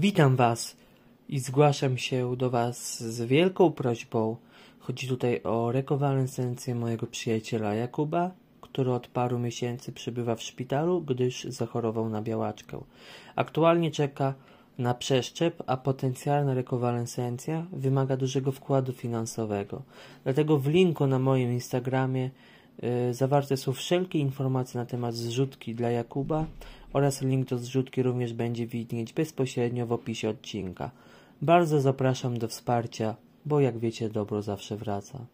Witam 0.00 0.36
Was 0.36 0.76
i 1.28 1.38
zgłaszam 1.38 1.98
się 1.98 2.36
do 2.36 2.50
Was 2.50 3.02
z 3.02 3.22
wielką 3.22 3.72
prośbą. 3.72 4.36
Chodzi 4.78 5.08
tutaj 5.08 5.42
o 5.42 5.72
rekonwalescencję 5.72 6.74
mojego 6.74 7.06
przyjaciela 7.06 7.74
Jakuba, 7.74 8.30
który 8.60 8.92
od 8.92 9.08
paru 9.08 9.38
miesięcy 9.38 9.92
przebywa 9.92 10.34
w 10.34 10.42
szpitalu, 10.42 11.00
gdyż 11.00 11.44
zachorował 11.44 12.08
na 12.08 12.22
białaczkę. 12.22 12.80
Aktualnie 13.36 13.90
czeka 13.90 14.34
na 14.78 14.94
przeszczep, 14.94 15.62
a 15.66 15.76
potencjalna 15.76 16.54
rekonwalescencja 16.54 17.66
wymaga 17.72 18.16
dużego 18.16 18.52
wkładu 18.52 18.92
finansowego. 18.92 19.82
Dlatego 20.24 20.58
w 20.58 20.66
linku 20.66 21.06
na 21.06 21.18
moim 21.18 21.52
Instagramie 21.52 22.30
y, 23.10 23.14
zawarte 23.14 23.56
są 23.56 23.72
wszelkie 23.72 24.18
informacje 24.18 24.80
na 24.80 24.86
temat 24.86 25.14
zrzutki 25.14 25.74
dla 25.74 25.90
Jakuba 25.90 26.46
oraz 26.92 27.22
link 27.22 27.48
do 27.48 27.58
zrzutki 27.58 28.02
również 28.02 28.32
będzie 28.32 28.66
widnieć 28.66 29.12
bezpośrednio 29.12 29.86
w 29.86 29.92
opisie 29.92 30.28
odcinka. 30.28 30.90
Bardzo 31.42 31.80
zapraszam 31.80 32.38
do 32.38 32.48
wsparcia, 32.48 33.16
bo 33.46 33.60
jak 33.60 33.78
wiecie, 33.78 34.08
dobro 34.08 34.42
zawsze 34.42 34.76
wraca. 34.76 35.26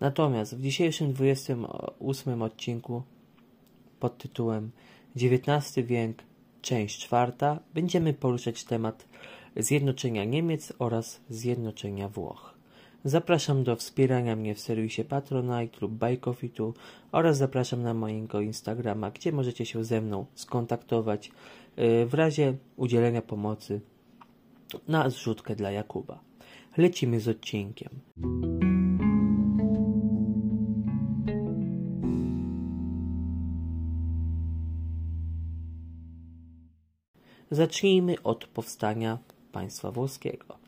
Natomiast 0.00 0.56
w 0.56 0.62
dzisiejszym 0.62 1.12
28 1.12 2.42
odcinku 2.42 3.02
pod 4.00 4.18
tytułem 4.18 4.70
XIX 5.16 5.86
wiek, 5.86 6.22
część 6.62 6.98
czwarta, 6.98 7.58
będziemy 7.74 8.14
poruszać 8.14 8.64
temat 8.64 9.08
zjednoczenia 9.56 10.24
Niemiec 10.24 10.72
oraz 10.78 11.20
zjednoczenia 11.28 12.08
Włoch. 12.08 12.53
Zapraszam 13.06 13.64
do 13.64 13.76
wspierania 13.76 14.36
mnie 14.36 14.54
w 14.54 14.60
serwisie 14.60 15.04
Patronite 15.04 15.78
lub 15.80 15.92
Buy 15.92 16.16
Coffee 16.16 16.50
Tu 16.50 16.74
oraz 17.12 17.36
zapraszam 17.36 17.82
na 17.82 17.94
mojego 17.94 18.40
Instagrama, 18.40 19.10
gdzie 19.10 19.32
możecie 19.32 19.66
się 19.66 19.84
ze 19.84 20.00
mną 20.00 20.26
skontaktować 20.34 21.30
y, 21.78 22.06
w 22.06 22.14
razie 22.14 22.54
udzielenia 22.76 23.22
pomocy 23.22 23.80
na 24.88 25.10
zrzutkę 25.10 25.56
dla 25.56 25.70
Jakuba. 25.70 26.20
Lecimy 26.76 27.20
z 27.20 27.28
odcinkiem. 27.28 27.90
Zacznijmy 37.50 38.22
od 38.22 38.46
powstania 38.46 39.18
państwa 39.52 39.90
włoskiego. 39.90 40.63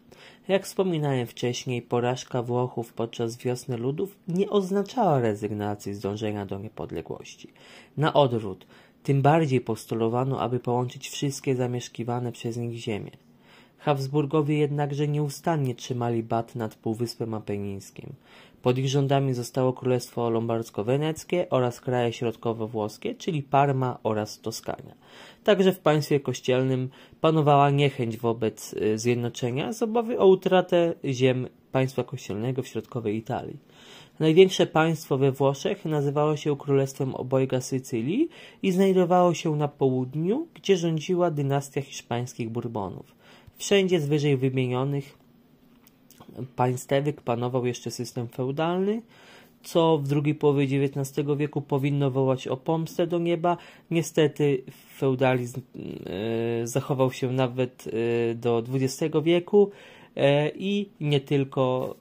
Jak 0.49 0.65
wspominałem 0.65 1.27
wcześniej, 1.27 1.83
porażka 1.83 2.43
Włochów 2.43 2.93
podczas 2.93 3.37
wiosny 3.37 3.77
ludów 3.77 4.17
nie 4.29 4.51
oznaczała 4.51 5.21
rezygnacji 5.21 5.95
z 5.95 6.01
dążenia 6.01 6.47
do 6.47 6.59
niepodległości. 6.59 7.53
Na 7.97 8.13
odwrót, 8.13 8.67
tym 9.03 9.23
bardziej 9.23 9.61
postulowano, 9.61 10.41
aby 10.41 10.61
połączyć 10.61 11.09
wszystkie 11.09 11.57
zamieszkiwane 11.57 12.33
przez 12.33 12.57
nich 12.57 12.79
ziemie. 12.79 13.11
Habsburgowie 13.79 14.59
jednakże 14.59 15.09
nieustannie 15.09 15.75
trzymali 15.75 16.23
bat 16.23 16.55
nad 16.55 16.75
Półwyspem 16.75 17.35
Apenińskim. 17.35 18.13
Pod 18.63 18.79
ich 18.79 18.89
rządami 18.89 19.35
zostało 19.35 19.73
Królestwo 19.73 20.31
Lombardzko-Weneckie 20.31 21.47
oraz 21.51 21.81
kraje 21.81 22.13
środkowo-włoskie, 22.13 23.15
czyli 23.15 23.43
Parma 23.43 23.99
oraz 24.03 24.41
Toskania. 24.41 24.95
Także 25.45 25.73
w 25.73 25.79
państwie 25.79 26.21
kościelnym 26.21 26.89
panowała 27.27 27.71
niechęć 27.71 28.17
wobec 28.17 28.73
y, 28.73 28.99
zjednoczenia 28.99 29.73
z 29.73 29.83
obawy 29.83 30.19
o 30.19 30.27
utratę 30.27 30.95
ziem 31.05 31.49
państwa 31.73 32.05
kościelnego 32.05 32.63
w 32.63 32.69
środkowej 32.69 33.17
Italii. 33.17 33.57
Największe 34.21 34.67
państwo 34.67 35.19
we 35.19 35.33
Włoszech 35.33 35.85
nazywało 35.85 36.37
się 36.37 36.57
Królestwem 36.57 37.15
Obojga 37.15 37.61
Sycylii 37.61 38.29
i 38.63 38.73
znajdowało 38.73 39.35
się 39.35 39.57
na 39.57 39.69
południu, 39.69 40.47
gdzie 40.55 40.77
rządziła 40.77 41.31
dynastia 41.31 41.81
hiszpańskich 41.81 42.51
Bourbonów. 42.51 43.15
Wszędzie 43.57 44.01
z 44.01 44.07
wyżej 44.07 44.37
wymienionych 44.37 45.19
państewek 46.57 47.21
panował 47.21 47.67
jeszcze 47.67 47.91
system 47.91 48.29
feudalny, 48.29 49.03
co 49.67 49.99
w 49.99 50.09
drugiej 50.09 50.35
połowie 50.35 50.65
XIX 50.65 51.29
wieku 51.37 51.63
powinno 51.63 52.11
wołać 52.11 52.49
o 52.49 52.57
pomstę 52.57 53.07
do 53.07 53.19
nieba. 53.19 53.57
Niestety 53.91 54.63
feudalizm 54.97 55.61
e, 55.61 56.67
zachował 56.67 57.13
się 57.13 57.33
nawet 57.33 57.85
e, 58.31 58.35
do 58.35 58.63
XX 58.73 59.17
wieku 59.23 59.71
e, 60.17 60.49
i 60.49 60.89
nie 61.01 61.21
tylko 61.21 61.97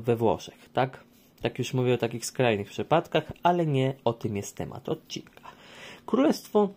we 0.00 0.16
Włoszech, 0.16 0.68
tak? 0.72 1.04
Tak 1.42 1.58
już 1.58 1.74
mówię 1.74 1.94
o 1.94 1.98
takich 1.98 2.26
skrajnych 2.26 2.68
przypadkach, 2.68 3.32
ale 3.42 3.66
nie 3.66 3.94
o 4.04 4.12
tym 4.12 4.36
jest 4.36 4.56
temat 4.56 4.88
odcinka. 4.88 5.44
Królestwo 6.06 6.68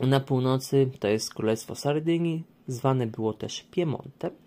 na 0.00 0.20
północy 0.20 0.90
to 1.00 1.08
jest 1.08 1.34
Królestwo 1.34 1.74
Sardynii, 1.74 2.42
zwane 2.66 3.06
było 3.06 3.32
też 3.32 3.64
Piemontem 3.70 4.43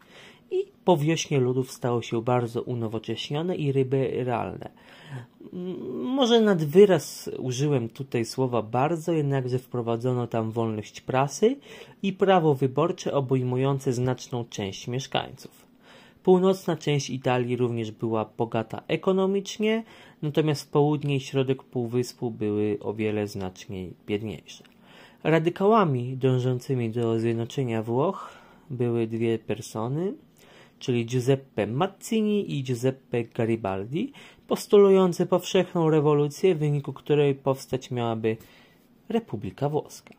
i 0.51 0.65
po 0.85 0.97
wiośnie 0.97 1.39
ludów 1.39 1.71
stało 1.71 2.01
się 2.01 2.21
bardzo 2.21 2.61
unowocześnione 2.61 3.55
i 3.55 3.73
liberalne. 3.73 4.69
Może 5.93 6.41
nad 6.41 6.63
wyraz 6.63 7.29
użyłem 7.39 7.89
tutaj 7.89 8.25
słowa 8.25 8.61
bardzo, 8.61 9.11
jednakże 9.11 9.59
wprowadzono 9.59 10.27
tam 10.27 10.51
wolność 10.51 11.01
prasy 11.01 11.55
i 12.03 12.13
prawo 12.13 12.55
wyborcze 12.55 13.13
obejmujące 13.13 13.93
znaczną 13.93 14.45
część 14.49 14.87
mieszkańców. 14.87 15.67
Północna 16.23 16.77
część 16.77 17.09
Italii 17.09 17.55
również 17.55 17.91
była 17.91 18.29
bogata 18.37 18.81
ekonomicznie, 18.87 19.83
natomiast 20.21 20.71
południe 20.71 21.15
i 21.15 21.19
środek 21.19 21.63
półwyspu 21.63 22.31
były 22.31 22.77
o 22.81 22.93
wiele 22.93 23.27
znacznie 23.27 23.87
biedniejsze. 24.07 24.63
Radykałami 25.23 26.17
dążącymi 26.17 26.89
do 26.89 27.19
zjednoczenia 27.19 27.83
Włoch 27.83 28.33
były 28.69 29.07
dwie 29.07 29.39
persony, 29.39 30.13
czyli 30.79 31.05
Giuseppe 31.05 31.67
Mazzini 31.67 32.57
i 32.57 32.63
Giuseppe 32.63 33.23
Garibaldi, 33.23 34.11
postulujące 34.47 35.25
powszechną 35.25 35.89
rewolucję, 35.89 36.55
w 36.55 36.59
wyniku 36.59 36.93
której 36.93 37.35
powstać 37.35 37.91
miałaby 37.91 38.37
Republika 39.09 39.69
Włoska. 39.69 40.13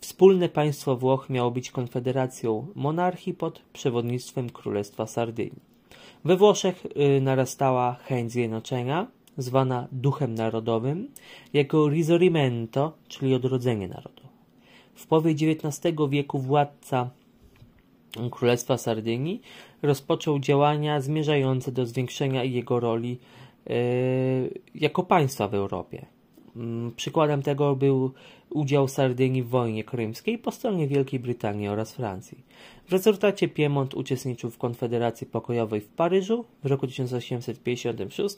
Wspólne 0.00 0.48
państwo 0.48 0.96
Włoch 0.96 1.30
miało 1.30 1.50
być 1.50 1.70
konfederacją 1.70 2.66
monarchii 2.74 3.34
pod 3.34 3.62
przewodnictwem 3.72 4.50
Królestwa 4.50 5.06
Sardynii. 5.06 5.68
We 6.24 6.36
Włoszech 6.36 6.86
y, 6.86 7.20
narastała 7.20 7.94
chęć 7.94 8.32
zjednoczenia, 8.32 9.06
zwana 9.38 9.88
duchem 9.92 10.34
narodowym, 10.34 11.08
jako 11.52 11.88
risorgimento, 11.88 12.92
czyli 13.08 13.34
odrodzenie 13.34 13.88
narodu. 13.88 14.22
W 14.94 15.06
połowie 15.06 15.30
XIX 15.30 15.96
wieku 16.08 16.38
władca 16.38 17.10
Królestwa 18.30 18.78
Sardynii 18.78 19.40
rozpoczął 19.82 20.38
działania 20.38 21.00
zmierzające 21.00 21.72
do 21.72 21.86
zwiększenia 21.86 22.44
jego 22.44 22.80
roli 22.80 23.18
e, 23.66 23.74
jako 24.74 25.02
państwa 25.02 25.48
w 25.48 25.54
Europie. 25.54 26.06
Mm, 26.56 26.92
przykładem 26.96 27.42
tego 27.42 27.76
był 27.76 28.12
udział 28.50 28.88
Sardynii 28.88 29.42
w 29.42 29.48
wojnie 29.48 29.84
krymskiej 29.84 30.38
po 30.38 30.50
stronie 30.50 30.86
Wielkiej 30.86 31.20
Brytanii 31.20 31.68
oraz 31.68 31.94
Francji. 31.94 32.44
W 32.86 32.92
rezultacie 32.92 33.48
Piemont 33.48 33.94
uczestniczył 33.94 34.50
w 34.50 34.58
Konfederacji 34.58 35.26
Pokojowej 35.26 35.80
w 35.80 35.88
Paryżu 35.88 36.44
w 36.62 36.66
roku 36.66 36.86
1856, 36.86 38.36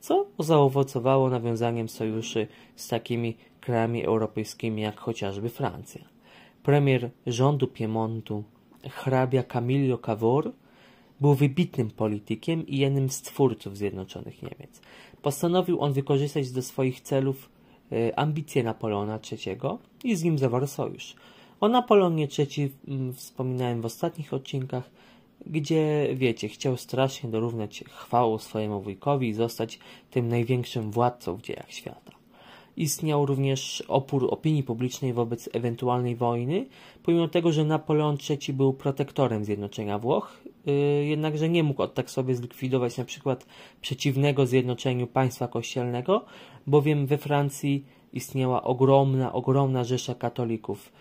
co 0.00 0.26
zaowocowało 0.38 1.30
nawiązaniem 1.30 1.88
sojuszy 1.88 2.46
z 2.76 2.88
takimi 2.88 3.36
krajami 3.60 4.04
europejskimi 4.04 4.82
jak 4.82 5.00
chociażby 5.00 5.48
Francja. 5.48 6.04
Premier 6.62 7.10
rządu 7.26 7.66
Piemontu, 7.66 8.44
hrabia 8.90 9.42
Camillo 9.42 9.98
Cavour, 9.98 10.52
był 11.20 11.34
wybitnym 11.34 11.90
politykiem 11.90 12.66
i 12.66 12.76
jednym 12.76 13.10
z 13.10 13.22
twórców 13.22 13.76
Zjednoczonych 13.76 14.42
Niemiec. 14.42 14.80
Postanowił 15.22 15.80
on 15.80 15.92
wykorzystać 15.92 16.50
do 16.50 16.62
swoich 16.62 17.00
celów 17.00 17.48
e, 17.92 18.18
ambicje 18.18 18.62
Napoleona 18.62 19.18
III 19.32 19.58
i 20.04 20.16
z 20.16 20.22
nim 20.22 20.38
zawarł 20.38 20.66
sojusz. 20.66 21.14
O 21.60 21.68
Napoleonie 21.68 22.28
III 22.38 22.72
wspominałem 23.14 23.80
w 23.80 23.84
ostatnich 23.84 24.34
odcinkach, 24.34 24.90
gdzie, 25.46 26.08
wiecie, 26.14 26.48
chciał 26.48 26.76
strasznie 26.76 27.30
dorównać 27.30 27.84
chwałą 27.88 28.38
swojemu 28.38 28.80
wujkowi 28.80 29.28
i 29.28 29.34
zostać 29.34 29.78
tym 30.10 30.28
największym 30.28 30.90
władcą 30.90 31.36
w 31.36 31.42
dziejach 31.42 31.72
świata. 31.72 32.12
Istniał 32.76 33.26
również 33.26 33.84
opór 33.88 34.28
opinii 34.30 34.62
publicznej 34.62 35.12
wobec 35.12 35.48
ewentualnej 35.52 36.16
wojny, 36.16 36.66
pomimo 37.02 37.28
tego, 37.28 37.52
że 37.52 37.64
Napoleon 37.64 38.16
III 38.30 38.52
był 38.52 38.72
protektorem 38.72 39.44
zjednoczenia 39.44 39.98
Włoch, 39.98 40.40
jednakże 41.04 41.48
nie 41.48 41.62
mógł 41.62 41.86
tak 41.86 42.10
sobie 42.10 42.34
zlikwidować 42.34 42.98
na 42.98 43.04
przykład 43.04 43.46
przeciwnego 43.80 44.46
zjednoczeniu 44.46 45.06
państwa 45.06 45.48
kościelnego, 45.48 46.24
bowiem 46.66 47.06
we 47.06 47.18
Francji 47.18 47.84
istniała 48.12 48.62
ogromna, 48.62 49.32
ogromna 49.32 49.84
rzesza 49.84 50.14
katolików. 50.14 50.92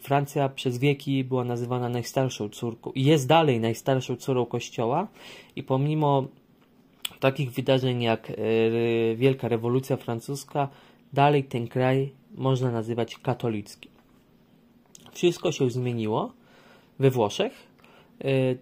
Francja 0.00 0.48
przez 0.48 0.78
wieki 0.78 1.24
była 1.24 1.44
nazywana 1.44 1.88
najstarszą 1.88 2.48
córką 2.48 2.92
i 2.92 3.04
jest 3.04 3.26
dalej 3.26 3.60
najstarszą 3.60 4.16
córą 4.16 4.46
kościoła 4.46 5.08
i 5.56 5.62
pomimo 5.62 6.26
takich 7.20 7.52
wydarzeń 7.52 8.02
jak 8.02 8.28
yy, 8.28 9.16
Wielka 9.16 9.48
Rewolucja 9.48 9.96
Francuska, 9.96 10.68
Dalej 11.12 11.44
ten 11.44 11.68
kraj 11.68 12.12
można 12.34 12.70
nazywać 12.70 13.18
katolickim. 13.18 13.90
Wszystko 15.12 15.52
się 15.52 15.70
zmieniło 15.70 16.32
we 16.98 17.10
Włoszech 17.10 17.52
y, 18.24 18.58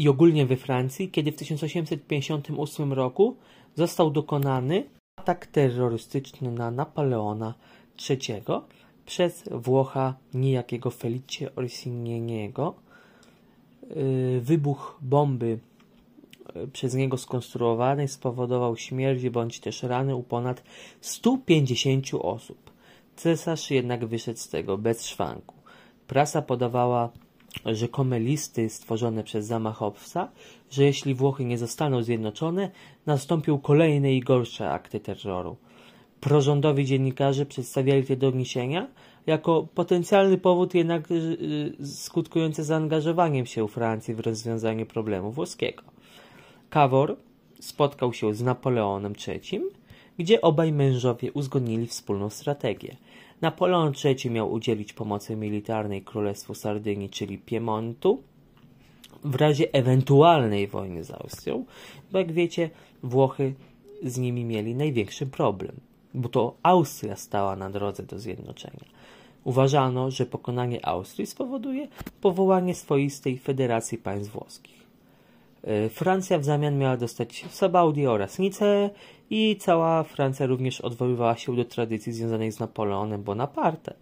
i 0.00 0.08
ogólnie 0.08 0.46
we 0.46 0.56
Francji, 0.56 1.10
kiedy 1.10 1.32
w 1.32 1.36
1858 1.36 2.92
roku 2.92 3.36
został 3.74 4.10
dokonany 4.10 4.84
atak 5.16 5.46
terrorystyczny 5.46 6.50
na 6.50 6.70
Napoleona 6.70 7.54
III 8.10 8.42
przez 9.06 9.44
Włocha 9.52 10.14
niejakiego 10.34 10.90
Felicie 10.90 11.54
Orsinieniego. 11.54 12.74
Y, 13.96 14.40
wybuch 14.40 14.98
bomby 15.02 15.58
y, 16.56 16.68
przez 16.68 16.94
niego 16.94 17.16
skonstruowanej 17.16 18.08
spowodował 18.08 18.76
śmierć 18.76 19.28
bądź 19.28 19.60
też 19.60 19.82
rany 19.82 20.16
u 20.16 20.22
ponad 20.22 20.62
150 21.00 22.06
osób. 22.14 22.70
Cesarz 23.16 23.70
jednak 23.70 24.06
wyszedł 24.06 24.38
z 24.38 24.48
tego 24.48 24.78
bez 24.78 25.06
szwanku. 25.06 25.54
Prasa 26.06 26.42
podawała 26.42 27.10
rzekome 27.66 28.20
listy 28.20 28.68
stworzone 28.68 29.24
przez 29.24 29.46
zamachowca, 29.46 30.28
że 30.70 30.84
jeśli 30.84 31.14
Włochy 31.14 31.44
nie 31.44 31.58
zostaną 31.58 32.02
zjednoczone, 32.02 32.70
nastąpią 33.06 33.58
kolejne 33.58 34.14
i 34.14 34.20
gorsze 34.20 34.70
akty 34.70 35.00
terroru. 35.00 35.56
Prorządowi 36.20 36.84
dziennikarze 36.84 37.46
przedstawiali 37.46 38.04
te 38.04 38.16
doniesienia 38.16 38.88
jako 39.26 39.68
potencjalny 39.74 40.38
powód 40.38 40.74
jednak 40.74 41.10
y, 41.10 41.14
y, 41.80 41.86
skutkujący 41.86 42.64
zaangażowaniem 42.64 43.46
się 43.46 43.68
Francji 43.68 44.14
w 44.14 44.20
rozwiązanie 44.20 44.86
problemu 44.86 45.30
włoskiego. 45.30 45.82
Cavour 46.70 47.16
spotkał 47.60 48.12
się 48.12 48.34
z 48.34 48.42
Napoleonem 48.42 49.12
III, 49.28 49.62
gdzie 50.18 50.40
obaj 50.40 50.72
mężowie 50.72 51.32
uzgodnili 51.32 51.86
wspólną 51.86 52.30
strategię– 52.30 52.96
Napoleon 53.40 53.92
III 54.04 54.30
miał 54.30 54.52
udzielić 54.52 54.92
pomocy 54.92 55.36
militarnej 55.36 56.02
Królestwu 56.02 56.54
Sardynii, 56.54 57.10
czyli 57.10 57.38
Piemontu, 57.38 58.22
w 59.24 59.34
razie 59.34 59.72
ewentualnej 59.72 60.66
wojny 60.66 61.04
z 61.04 61.10
Austrią, 61.10 61.64
bo 62.12 62.18
jak 62.18 62.32
wiecie, 62.32 62.70
Włochy 63.02 63.54
z 64.02 64.18
nimi 64.18 64.44
mieli 64.44 64.74
największy 64.74 65.26
problem, 65.26 65.72
bo 66.14 66.28
to 66.28 66.54
Austria 66.62 67.16
stała 67.16 67.56
na 67.56 67.70
drodze 67.70 68.02
do 68.02 68.18
zjednoczenia. 68.18 68.84
Uważano, 69.44 70.10
że 70.10 70.26
pokonanie 70.26 70.86
Austrii 70.86 71.26
spowoduje 71.26 71.88
powołanie 72.20 72.74
swoistej 72.74 73.38
Federacji 73.38 73.98
Państw 73.98 74.32
Włoskich. 74.32 74.80
E, 75.62 75.88
Francja 75.88 76.38
w 76.38 76.44
zamian 76.44 76.78
miała 76.78 76.96
dostać 76.96 77.44
Sabaudię 77.50 78.10
oraz 78.10 78.38
Nicę 78.38 78.90
i 79.30 79.56
cała 79.56 80.02
Francja 80.02 80.46
również 80.46 80.80
odwoływała 80.80 81.36
się 81.36 81.56
do 81.56 81.64
tradycji 81.64 82.12
związanej 82.12 82.52
z 82.52 82.60
Napoleonem 82.60 83.22
Bonaparte. 83.22 83.94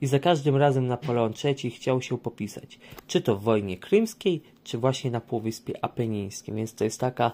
I 0.00 0.06
za 0.06 0.18
każdym 0.18 0.56
razem 0.56 0.86
Napoleon 0.86 1.32
III 1.44 1.70
chciał 1.70 2.02
się 2.02 2.18
popisać, 2.18 2.78
czy 3.06 3.20
to 3.20 3.36
w 3.36 3.42
wojnie 3.42 3.76
krymskiej, 3.76 4.42
czy 4.64 4.78
właśnie 4.78 5.10
na 5.10 5.20
Półwyspie 5.20 5.84
Apenińskim. 5.84 6.56
Więc 6.56 6.74
to 6.74 6.84
jest 6.84 7.00
taka, 7.00 7.32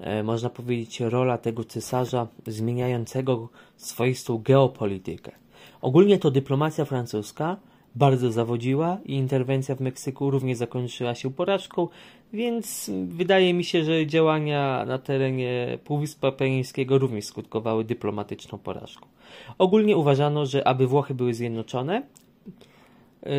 e, 0.00 0.22
można 0.22 0.50
powiedzieć, 0.50 1.00
rola 1.00 1.38
tego 1.38 1.64
cesarza 1.64 2.26
zmieniającego 2.46 3.48
swoistą 3.76 4.42
geopolitykę. 4.44 5.32
Ogólnie 5.80 6.18
to 6.18 6.30
dyplomacja 6.30 6.84
francuska 6.84 7.56
bardzo 7.94 8.32
zawodziła 8.32 8.98
i 9.04 9.14
interwencja 9.14 9.74
w 9.74 9.80
Meksyku 9.80 10.30
również 10.30 10.58
zakończyła 10.58 11.14
się 11.14 11.32
porażką, 11.32 11.88
więc 12.34 12.90
wydaje 13.06 13.54
mi 13.54 13.64
się, 13.64 13.84
że 13.84 14.06
działania 14.06 14.84
na 14.86 14.98
terenie 14.98 15.78
Półwyspu 15.84 16.26
Apenińskiego 16.26 16.98
również 16.98 17.24
skutkowały 17.24 17.84
dyplomatyczną 17.84 18.58
porażką. 18.58 19.06
Ogólnie 19.58 19.96
uważano, 19.96 20.46
że 20.46 20.68
aby 20.68 20.86
Włochy 20.86 21.14
były 21.14 21.34
zjednoczone, 21.34 22.02
yy, 23.22 23.30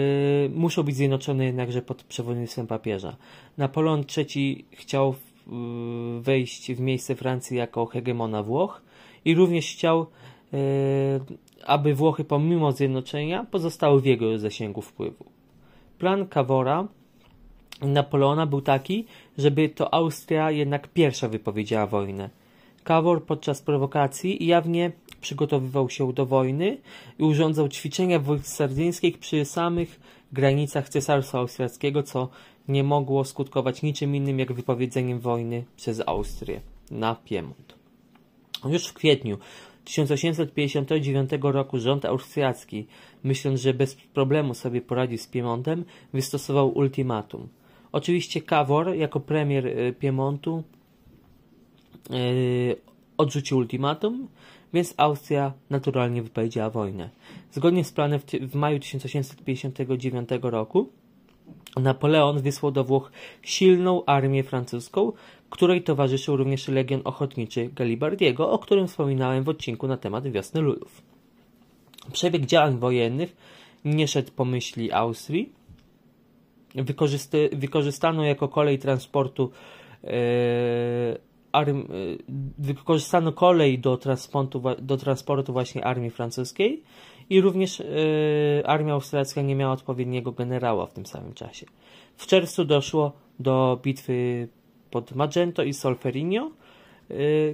muszą 0.55 0.83
być 0.83 0.95
zjednoczone 0.95 1.45
jednakże 1.45 1.81
pod 1.81 2.03
przewodnictwem 2.03 2.67
papieża. 2.67 3.15
Napoleon 3.57 4.03
III 4.17 4.65
chciał 4.71 5.15
yy, 5.47 6.21
wejść 6.21 6.73
w 6.73 6.79
miejsce 6.79 7.15
Francji 7.15 7.57
jako 7.57 7.85
hegemona 7.85 8.43
Włoch 8.43 8.81
i 9.25 9.35
również 9.35 9.71
chciał 9.71 10.07
yy, 10.53 10.59
aby 11.65 11.95
Włochy 11.95 12.23
pomimo 12.23 12.71
zjednoczenia 12.71 13.45
pozostały 13.51 14.01
w 14.01 14.05
jego 14.05 14.39
zasięgu 14.39 14.81
wpływu. 14.81 15.25
Plan 15.99 16.27
Cavora 16.27 16.87
Napoleona 17.81 18.45
był 18.45 18.61
taki, 18.61 19.05
żeby 19.37 19.69
to 19.69 19.93
Austria 19.93 20.51
jednak 20.51 20.87
pierwsza 20.87 21.27
wypowiedziała 21.27 21.87
wojnę. 21.87 22.29
Cavour 22.83 23.25
podczas 23.25 23.61
prowokacji 23.61 24.45
jawnie 24.45 24.91
przygotowywał 25.21 25.89
się 25.89 26.13
do 26.13 26.25
wojny 26.25 26.77
i 27.19 27.23
urządzał 27.23 27.69
ćwiczenia 27.69 28.19
wojsk 28.19 28.47
sardyńskich 28.47 29.19
przy 29.19 29.45
samych 29.45 29.99
granicach 30.31 30.89
Cesarstwa 30.89 31.39
Austriackiego, 31.39 32.03
co 32.03 32.29
nie 32.67 32.83
mogło 32.83 33.25
skutkować 33.25 33.81
niczym 33.81 34.15
innym 34.15 34.39
jak 34.39 34.53
wypowiedzeniem 34.53 35.19
wojny 35.19 35.63
przez 35.77 36.01
Austrię 36.05 36.61
na 36.91 37.15
Piemont. 37.15 37.75
Już 38.65 38.87
w 38.87 38.93
kwietniu 38.93 39.37
1859 39.85 41.29
roku 41.41 41.79
rząd 41.79 42.05
austriacki, 42.05 42.85
myśląc, 43.23 43.61
że 43.61 43.73
bez 43.73 43.95
problemu 43.95 44.53
sobie 44.53 44.81
poradzi 44.81 45.17
z 45.17 45.27
Piemontem, 45.27 45.85
wystosował 46.13 46.77
ultimatum. 46.77 47.47
Oczywiście 47.95 48.41
Cavour, 48.41 48.95
jako 48.95 49.19
premier 49.19 49.67
y, 49.67 49.93
Piemontu, 49.99 50.63
yy, 52.09 52.75
odrzucił 53.17 53.57
ultimatum, 53.57 54.27
więc 54.73 54.93
Austria 54.97 55.53
naturalnie 55.69 56.21
wypowiedziała 56.21 56.69
wojnę. 56.69 57.09
Zgodnie 57.51 57.83
z 57.83 57.91
planem 57.91 58.19
w 58.41 58.55
maju 58.55 58.79
1859 58.79 60.29
roku 60.41 60.89
Napoleon 61.77 62.41
wysłał 62.41 62.71
do 62.71 62.83
Włoch 62.83 63.11
silną 63.41 64.05
armię 64.05 64.43
francuską, 64.43 65.11
której 65.49 65.83
towarzyszył 65.83 66.37
również 66.37 66.67
legion 66.67 67.01
ochotniczy 67.03 67.69
Galibardiego, 67.75 68.51
o 68.51 68.59
którym 68.59 68.87
wspominałem 68.87 69.43
w 69.43 69.49
odcinku 69.49 69.87
na 69.87 69.97
temat 69.97 70.31
wiosny 70.31 70.61
ludów. 70.61 71.01
Przebieg 72.11 72.45
działań 72.45 72.79
wojennych 72.79 73.35
nie 73.85 74.07
szedł 74.07 74.31
po 74.31 74.45
myśli 74.45 74.91
Austrii. 74.91 75.64
Wykorzysty, 76.75 77.49
wykorzystano 77.53 78.23
jako 78.23 78.47
kolej 78.47 78.79
transportu 78.79 79.51
e, 80.03 80.09
arm, 81.51 81.79
e, 81.79 81.83
wykorzystano 82.57 83.31
kolej 83.31 83.79
do 83.79 83.97
transportu, 83.97 84.61
do 84.79 84.97
transportu 84.97 85.53
właśnie 85.53 85.85
armii 85.85 86.09
francuskiej 86.09 86.83
i 87.29 87.41
również 87.41 87.81
e, 87.81 87.85
armia 88.65 88.93
austriacka 88.93 89.41
nie 89.41 89.55
miała 89.55 89.73
odpowiedniego 89.73 90.31
generała 90.31 90.85
w 90.85 90.93
tym 90.93 91.05
samym 91.05 91.33
czasie. 91.33 91.65
W 92.15 92.27
czerwcu 92.27 92.65
doszło 92.65 93.11
do 93.39 93.79
bitwy 93.83 94.47
pod 94.91 95.11
Magento 95.15 95.63
i 95.63 95.73
Solferino, 95.73 96.51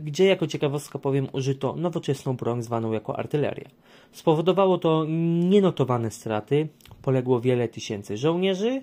gdzie 0.01 0.25
jako 0.25 0.47
ciekawostka 0.47 0.99
powiem 0.99 1.27
użyto 1.33 1.75
nowoczesną 1.75 2.35
broń 2.35 2.61
zwaną 2.61 2.91
jako 2.91 3.19
artyleria. 3.19 3.69
Spowodowało 4.11 4.77
to 4.77 5.05
nienotowane 5.49 6.11
straty, 6.11 6.67
poległo 7.01 7.39
wiele 7.39 7.67
tysięcy 7.67 8.17
żołnierzy. 8.17 8.81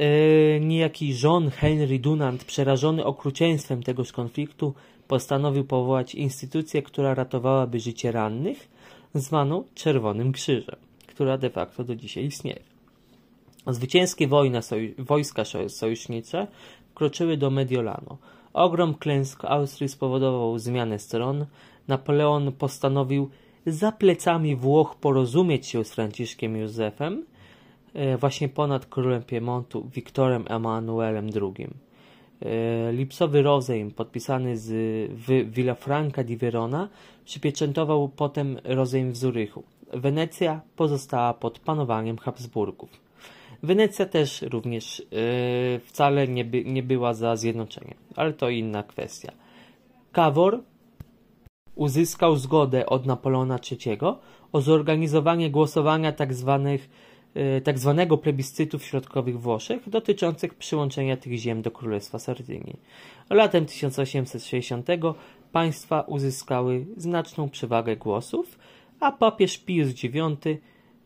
Y, 0.00 0.60
niejaki 0.60 1.14
John 1.22 1.50
Henry 1.50 1.98
Dunant, 1.98 2.44
przerażony 2.44 3.04
okrucieństwem 3.04 3.82
tegoż 3.82 4.12
konfliktu, 4.12 4.74
postanowił 5.08 5.64
powołać 5.64 6.14
instytucję, 6.14 6.82
która 6.82 7.14
ratowałaby 7.14 7.80
życie 7.80 8.12
rannych, 8.12 8.68
zwaną 9.14 9.64
Czerwonym 9.74 10.32
Krzyżem, 10.32 10.76
która 11.06 11.38
de 11.38 11.50
facto 11.50 11.84
do 11.84 11.96
dzisiaj 11.96 12.24
istnieje. 12.24 12.60
Zwycięskie 13.66 14.28
wojna, 14.28 14.60
wojska 14.98 15.42
sojusznicze 15.68 16.46
wkroczyły 16.90 17.36
do 17.36 17.50
Mediolanu. 17.50 18.16
Ogrom 18.52 18.94
klęsk 18.94 19.44
Austrii 19.44 19.88
spowodował 19.88 20.58
zmianę 20.58 20.98
stron. 20.98 21.46
Napoleon 21.88 22.52
postanowił 22.52 23.30
za 23.66 23.92
plecami 23.92 24.56
Włoch 24.56 24.94
porozumieć 24.94 25.66
się 25.66 25.84
z 25.84 25.92
Franciszkiem 25.94 26.56
Józefem, 26.56 27.14
e, 27.22 27.37
właśnie 28.18 28.48
ponad 28.48 28.86
królem 28.86 29.22
Piemontu, 29.22 29.88
Wiktorem 29.94 30.44
Emanuelem 30.48 31.26
II. 31.26 31.68
E, 32.42 32.92
lipsowy 32.92 33.42
rozejm 33.42 33.90
podpisany 33.90 34.56
z, 34.56 34.66
w 35.12 35.54
Villafranca 35.54 36.24
di 36.24 36.36
Verona 36.36 36.88
przypieczętował 37.24 38.08
potem 38.08 38.58
rozejm 38.64 39.12
w 39.12 39.16
Zurychu. 39.16 39.62
Wenecja 39.92 40.60
pozostała 40.76 41.34
pod 41.34 41.58
panowaniem 41.58 42.18
Habsburgów. 42.18 42.90
Wenecja 43.62 44.06
też 44.06 44.42
również 44.42 44.98
yy, 44.98 45.80
wcale 45.84 46.28
nie, 46.28 46.44
by, 46.44 46.64
nie 46.64 46.82
była 46.82 47.14
za 47.14 47.36
zjednoczeniem, 47.36 47.94
ale 48.16 48.32
to 48.32 48.48
inna 48.50 48.82
kwestia. 48.82 49.32
Cavour 50.12 50.62
uzyskał 51.74 52.36
zgodę 52.36 52.86
od 52.86 53.06
Napoleona 53.06 53.58
III 53.70 53.98
o 54.52 54.60
zorganizowanie 54.60 55.50
głosowania 55.50 56.12
tzw. 56.12 56.78
Yy, 57.34 57.60
tak 57.60 57.78
zwanego 57.78 58.18
plebiscytu 58.18 58.78
w 58.78 58.84
środkowych 58.84 59.40
Włoszech 59.40 59.88
dotyczących 59.88 60.54
przyłączenia 60.54 61.16
tych 61.16 61.32
ziem 61.32 61.62
do 61.62 61.70
Królestwa 61.70 62.18
Sardynii. 62.18 62.76
Latem 63.30 63.66
1860 63.66 64.88
państwa 65.52 66.00
uzyskały 66.00 66.86
znaczną 66.96 67.48
przewagę 67.48 67.96
głosów, 67.96 68.58
a 69.00 69.12
papież 69.12 69.58
Pius 69.58 70.04
IX 70.04 70.60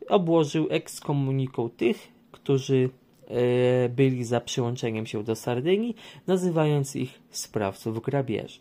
obłożył 0.09 0.67
ekskomuniką 0.71 1.71
tych, 1.71 2.09
którzy 2.33 2.91
e, 3.29 3.89
byli 3.89 4.25
za 4.25 4.41
przyłączeniem 4.41 5.07
się 5.07 5.25
do 5.25 5.37
Sardynii, 5.37 5.97
nazywając 6.27 6.97
ich 6.97 7.21
sprawców 7.31 8.03
grabieży. 8.03 8.61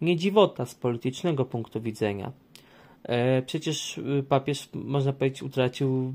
Nie 0.00 0.16
dziwota 0.16 0.66
z 0.66 0.74
politycznego 0.74 1.44
punktu 1.44 1.80
widzenia. 1.80 2.32
E, 3.04 3.42
przecież 3.42 3.98
y, 3.98 4.24
papież, 4.28 4.68
można 4.74 5.12
powiedzieć, 5.12 5.42
utracił 5.42 6.14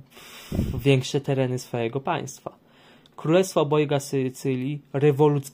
większe 0.80 1.22
tereny 1.22 1.60
swojego 1.60 2.00
państwa. 2.00 2.58
Królestwo 3.16 3.62
obojga 3.62 4.00
Sycylii 4.00 4.82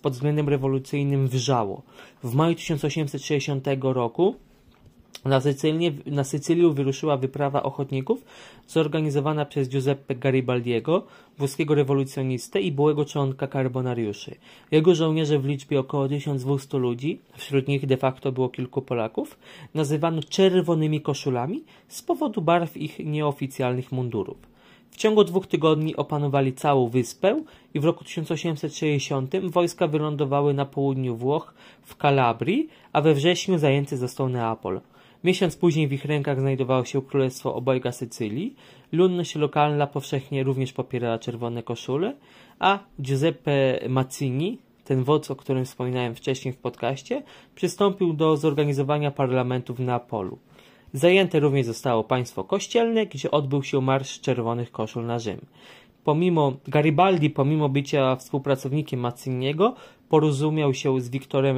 pod 0.01 0.13
względem 0.13 0.49
rewolucyjnym 0.49 1.27
wrzało. 1.27 1.81
W 2.23 2.33
maju 2.35 2.55
1860 2.55 3.67
roku 3.81 4.35
na, 5.25 5.41
Sycylię, 5.41 5.91
na 6.05 6.23
Sycylię 6.23 6.69
wyruszyła 6.69 7.17
wyprawa 7.17 7.63
ochotników 7.63 8.25
zorganizowana 8.67 9.45
przez 9.45 9.69
Giuseppe 9.69 10.15
Garibaldiego, 10.15 11.03
włoskiego 11.37 11.75
rewolucjonistę 11.75 12.61
i 12.61 12.71
byłego 12.71 13.05
członka 13.05 13.47
karbonariuszy. 13.47 14.35
Jego 14.71 14.95
żołnierze 14.95 15.39
w 15.39 15.45
liczbie 15.45 15.79
około 15.79 16.07
1200 16.07 16.77
ludzi, 16.77 17.19
wśród 17.37 17.67
nich 17.67 17.85
de 17.85 17.97
facto 17.97 18.31
było 18.31 18.49
kilku 18.49 18.81
Polaków, 18.81 19.37
nazywano 19.73 20.23
czerwonymi 20.23 21.01
koszulami 21.01 21.63
z 21.87 22.01
powodu 22.01 22.41
barw 22.41 22.77
ich 22.77 22.99
nieoficjalnych 22.99 23.91
mundurów. 23.91 24.53
W 24.91 24.97
ciągu 24.97 25.23
dwóch 25.23 25.47
tygodni 25.47 25.95
opanowali 25.95 26.53
całą 26.53 26.87
wyspę 26.87 27.43
i 27.73 27.79
w 27.79 27.85
roku 27.85 28.03
1860 28.03 29.35
wojska 29.49 29.87
wylądowały 29.87 30.53
na 30.53 30.65
południu 30.65 31.15
Włoch 31.15 31.53
w 31.81 31.95
Kalabrii, 31.95 32.69
a 32.93 33.01
we 33.01 33.13
wrześniu 33.13 33.57
zajęty 33.57 33.97
został 33.97 34.29
Neapol. 34.29 34.81
Miesiąc 35.23 35.55
później 35.55 35.87
w 35.87 35.93
ich 35.93 36.05
rękach 36.05 36.39
znajdowało 36.39 36.85
się 36.85 37.01
Królestwo 37.01 37.55
Obojga 37.55 37.91
Sycylii. 37.91 38.55
Ludność 38.91 39.35
lokalna 39.35 39.87
powszechnie 39.87 40.43
również 40.43 40.73
popierała 40.73 41.19
czerwone 41.19 41.63
koszule, 41.63 42.15
a 42.59 42.79
Giuseppe 43.01 43.79
Mazzini, 43.89 44.57
ten 44.83 45.03
wodz, 45.03 45.31
o 45.31 45.35
którym 45.35 45.65
wspominałem 45.65 46.15
wcześniej 46.15 46.53
w 46.53 46.57
podcaście, 46.57 47.23
przystąpił 47.55 48.13
do 48.13 48.37
zorganizowania 48.37 49.11
parlamentu 49.11 49.73
w 49.73 49.79
Neapolu. 49.79 50.37
Zajęte 50.93 51.39
również 51.39 51.65
zostało 51.65 52.03
państwo 52.03 52.43
kościelne, 52.43 53.05
gdzie 53.05 53.31
odbył 53.31 53.63
się 53.63 53.81
Marsz 53.81 54.21
Czerwonych 54.21 54.71
Koszul 54.71 55.05
na 55.05 55.19
Rzym. 55.19 55.45
Pomimo 56.03 56.53
Garibaldi, 56.67 57.29
pomimo 57.29 57.69
bycia 57.69 58.15
współpracownikiem 58.15 58.99
Mazziniego, 58.99 59.75
porozumiał 60.09 60.73
się 60.73 61.01
z 61.01 61.09
Wiktorem 61.09 61.57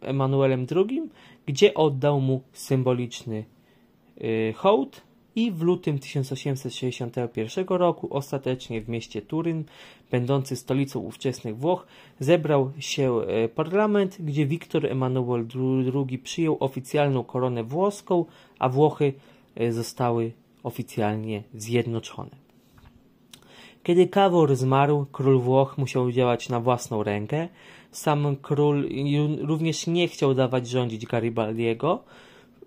Emanuelem 0.00 0.66
II, 0.76 1.02
gdzie 1.46 1.74
oddał 1.74 2.20
mu 2.20 2.40
symboliczny 2.52 3.44
y, 4.20 4.54
hołd 4.56 5.02
i 5.36 5.52
w 5.52 5.62
lutym 5.62 5.98
1861 5.98 7.66
roku 7.68 8.08
ostatecznie 8.10 8.80
w 8.80 8.88
mieście 8.88 9.22
Turyn, 9.22 9.64
będący 10.10 10.56
stolicą 10.56 11.00
ówczesnych 11.00 11.58
Włoch, 11.58 11.86
zebrał 12.20 12.72
się 12.78 13.20
y, 13.44 13.48
parlament, 13.48 14.16
gdzie 14.20 14.46
Wiktor 14.46 14.86
Emanuel 14.86 15.46
II 15.94 16.18
przyjął 16.18 16.56
oficjalną 16.60 17.24
koronę 17.24 17.64
włoską, 17.64 18.24
a 18.58 18.68
Włochy 18.68 19.12
y, 19.60 19.72
zostały 19.72 20.32
oficjalnie 20.62 21.42
zjednoczone. 21.54 22.45
Kiedy 23.86 24.08
Kawor 24.08 24.56
zmarł, 24.56 25.06
król 25.12 25.40
Włoch 25.40 25.78
musiał 25.78 26.12
działać 26.12 26.48
na 26.48 26.60
własną 26.60 27.02
rękę. 27.02 27.48
Sam 27.90 28.36
król 28.42 28.88
również 29.40 29.86
nie 29.86 30.08
chciał 30.08 30.34
dawać 30.34 30.68
rządzić 30.68 31.06
Garibaldiego, 31.06 32.02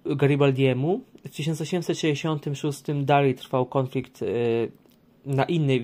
Garibaldiemu. 0.06 1.02
W 1.26 1.30
1866 1.30 2.84
dalej 3.04 3.36
trwał 3.36 3.66
konflikt 3.66 4.22
e, 4.22 4.26
na 5.26 5.44
inny, 5.44 5.76
e, 5.76 5.80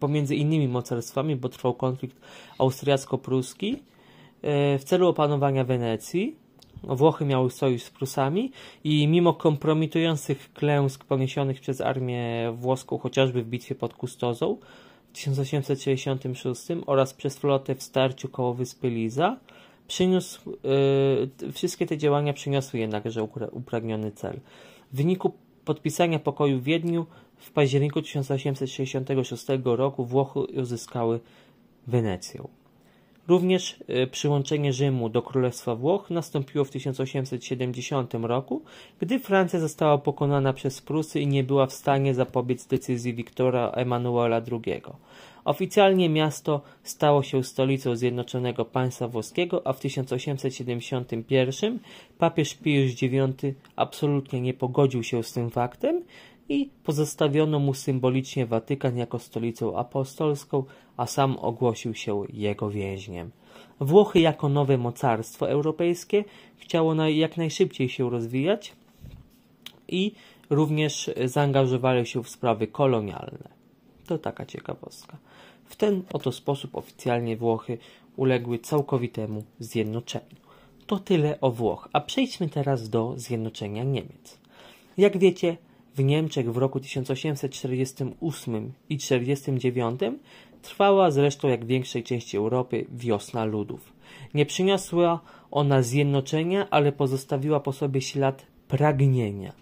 pomiędzy 0.00 0.36
innymi 0.36 0.68
mocarstwami, 0.68 1.36
bo 1.36 1.48
trwał 1.48 1.74
konflikt 1.74 2.16
austriacko-pruski 2.58 3.76
e, 4.42 4.78
w 4.78 4.84
celu 4.84 5.08
opanowania 5.08 5.64
Wenecji. 5.64 6.36
Włochy 6.82 7.24
miały 7.24 7.50
sojusz 7.50 7.82
z 7.82 7.90
Prusami 7.90 8.52
i 8.84 9.08
mimo 9.08 9.34
kompromitujących 9.34 10.52
klęsk 10.52 11.04
poniesionych 11.04 11.60
przez 11.60 11.80
armię 11.80 12.52
włoską, 12.56 12.98
chociażby 12.98 13.42
w 13.42 13.48
bitwie 13.48 13.74
pod 13.74 13.94
Kustozą 13.94 14.56
w 15.08 15.12
1866 15.12 16.62
oraz 16.86 17.14
przez 17.14 17.38
flotę 17.38 17.74
w 17.74 17.82
starciu 17.82 18.28
koło 18.28 18.54
wyspy 18.54 18.90
Liza, 18.90 19.36
przyniósł, 19.88 20.50
yy, 21.44 21.52
wszystkie 21.52 21.86
te 21.86 21.98
działania 21.98 22.32
przyniosły 22.32 22.80
jednakże 22.80 23.22
upragniony 23.52 24.12
cel. 24.12 24.40
W 24.92 24.96
wyniku 24.96 25.32
podpisania 25.64 26.18
pokoju 26.18 26.58
w 26.58 26.64
Wiedniu 26.64 27.06
w 27.36 27.50
październiku 27.50 28.02
1866 28.02 29.46
roku 29.64 30.04
Włochy 30.04 30.40
uzyskały 30.40 31.20
Wenecję. 31.86 32.61
Również 33.28 33.76
e, 33.88 34.06
przyłączenie 34.06 34.72
Rzymu 34.72 35.08
do 35.08 35.22
Królestwa 35.22 35.74
Włoch 35.74 36.10
nastąpiło 36.10 36.64
w 36.64 36.70
1870 36.70 38.14
roku, 38.14 38.62
gdy 39.00 39.18
Francja 39.18 39.60
została 39.60 39.98
pokonana 39.98 40.52
przez 40.52 40.82
Prusy 40.82 41.20
i 41.20 41.26
nie 41.26 41.44
była 41.44 41.66
w 41.66 41.72
stanie 41.72 42.14
zapobiec 42.14 42.66
decyzji 42.66 43.14
Wiktora 43.14 43.70
Emanuela 43.70 44.42
II. 44.52 44.82
Oficjalnie 45.44 46.08
miasto 46.08 46.60
stało 46.82 47.22
się 47.22 47.44
stolicą 47.44 47.96
Zjednoczonego 47.96 48.64
Państwa 48.64 49.08
Włoskiego, 49.08 49.66
a 49.66 49.72
w 49.72 49.80
1871 49.80 51.78
papież 52.18 52.54
Pius 52.54 53.02
IX 53.02 53.56
absolutnie 53.76 54.40
nie 54.40 54.54
pogodził 54.54 55.02
się 55.02 55.22
z 55.22 55.32
tym 55.32 55.50
faktem 55.50 56.02
i 56.52 56.70
pozostawiono 56.84 57.58
mu 57.58 57.74
symbolicznie 57.74 58.46
Watykan 58.46 58.96
jako 58.96 59.18
stolicą 59.18 59.78
apostolską, 59.78 60.64
a 60.96 61.06
sam 61.06 61.36
ogłosił 61.38 61.94
się 61.94 62.22
jego 62.32 62.70
więźniem. 62.70 63.30
Włochy 63.80 64.20
jako 64.20 64.48
nowe 64.48 64.78
mocarstwo 64.78 65.50
europejskie 65.50 66.24
chciało 66.56 66.94
jak 66.94 67.36
najszybciej 67.36 67.88
się 67.88 68.10
rozwijać 68.10 68.72
i 69.88 70.12
również 70.50 71.10
zaangażowali 71.24 72.06
się 72.06 72.22
w 72.22 72.28
sprawy 72.28 72.66
kolonialne. 72.66 73.48
To 74.06 74.18
taka 74.18 74.46
ciekawostka. 74.46 75.16
W 75.64 75.76
ten 75.76 76.02
oto 76.12 76.32
sposób 76.32 76.76
oficjalnie 76.76 77.36
Włochy 77.36 77.78
uległy 78.16 78.58
całkowitemu 78.58 79.44
zjednoczeniu. 79.58 80.36
To 80.86 80.98
tyle 80.98 81.40
o 81.40 81.50
Włoch, 81.50 81.88
a 81.92 82.00
przejdźmy 82.00 82.48
teraz 82.48 82.88
do 82.88 83.14
zjednoczenia 83.16 83.84
Niemiec. 83.84 84.38
Jak 84.96 85.18
wiecie, 85.18 85.56
w 85.96 86.04
Niemczech 86.04 86.52
w 86.52 86.56
roku 86.56 86.80
1848 86.80 88.72
i 88.88 88.98
1849 88.98 90.00
trwała 90.62 91.10
zresztą 91.10 91.48
jak 91.48 91.64
w 91.64 91.68
większej 91.68 92.02
części 92.02 92.36
Europy 92.36 92.86
wiosna 92.92 93.44
ludów. 93.44 93.92
Nie 94.34 94.46
przyniosła 94.46 95.20
ona 95.50 95.82
zjednoczenia, 95.82 96.70
ale 96.70 96.92
pozostawiła 96.92 97.60
po 97.60 97.72
sobie 97.72 98.00
ślad 98.00 98.46
pragnienia. 98.68 99.52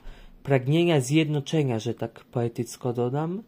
Pragnienia 0.43 1.01
zjednoczenia, 1.01 1.79
że 1.79 1.95
tak 1.95 2.25
poetycko 2.25 2.93
dodam, 2.93 3.43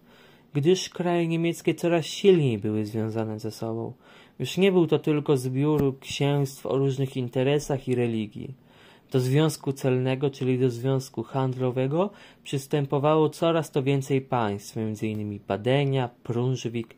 gdyż 0.55 0.89
kraje 0.89 1.29
niemieckie 1.29 1.75
coraz 1.75 2.07
silniej 2.07 2.59
były 2.59 2.87
związane 2.87 3.41
ze 3.41 3.51
sobą. 3.51 3.93
Już 4.39 4.57
nie 4.57 4.73
był 4.73 4.87
to 4.87 4.99
tylko 4.99 5.37
zbiór 5.37 5.99
księstw 6.01 6.67
o 6.67 6.79
różnych 6.79 7.17
interesach 7.17 7.89
i 7.89 7.95
religii. 7.95 8.55
Do 9.12 9.21
związku 9.21 9.73
celnego, 9.73 10.31
czyli 10.31 10.59
do 10.59 10.71
związku 10.71 11.23
handlowego, 11.23 12.11
przystępowało 12.45 13.28
coraz 13.28 13.71
to 13.71 13.83
więcej 13.83 14.21
państw, 14.21 14.76
m.in. 14.76 15.40
Badenia, 15.49 16.11
Prunżwik 16.23 16.95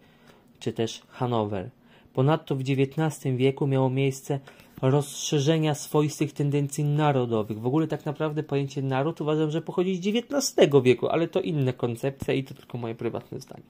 czy 0.59 0.73
też 0.73 1.02
Hanower. 1.09 1.71
Ponadto 2.12 2.56
w 2.56 2.61
XIX 2.61 3.37
wieku 3.37 3.66
miało 3.66 3.90
miejsce 3.90 4.40
rozszerzenia 4.83 5.75
swoistych 5.75 6.33
tendencji 6.33 6.85
narodowych. 6.85 7.61
W 7.61 7.66
ogóle 7.66 7.87
tak 7.87 8.06
naprawdę 8.06 8.42
pojęcie 8.42 8.83
naród 8.83 9.21
uważam, 9.21 9.50
że 9.50 9.62
pochodzi 9.62 9.97
z 9.97 10.06
XIX 10.06 10.71
wieku, 10.83 11.09
ale 11.09 11.28
to 11.28 11.40
inna 11.40 11.73
koncepcja 11.73 12.35
i 12.35 12.44
to 12.44 12.54
tylko 12.54 12.78
moje 12.78 12.94
prywatne 12.94 13.40
zdanie. 13.40 13.64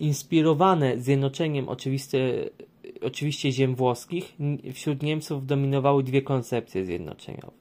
Inspirowane 0.00 0.98
zjednoczeniem 0.98 1.68
oczywiste 1.68 2.18
oczywiście 3.02 3.52
ziem 3.52 3.74
włoskich, 3.74 4.36
wśród 4.72 5.02
Niemców 5.02 5.46
dominowały 5.46 6.02
dwie 6.02 6.22
koncepcje 6.22 6.84
zjednoczeniowe. 6.84 7.52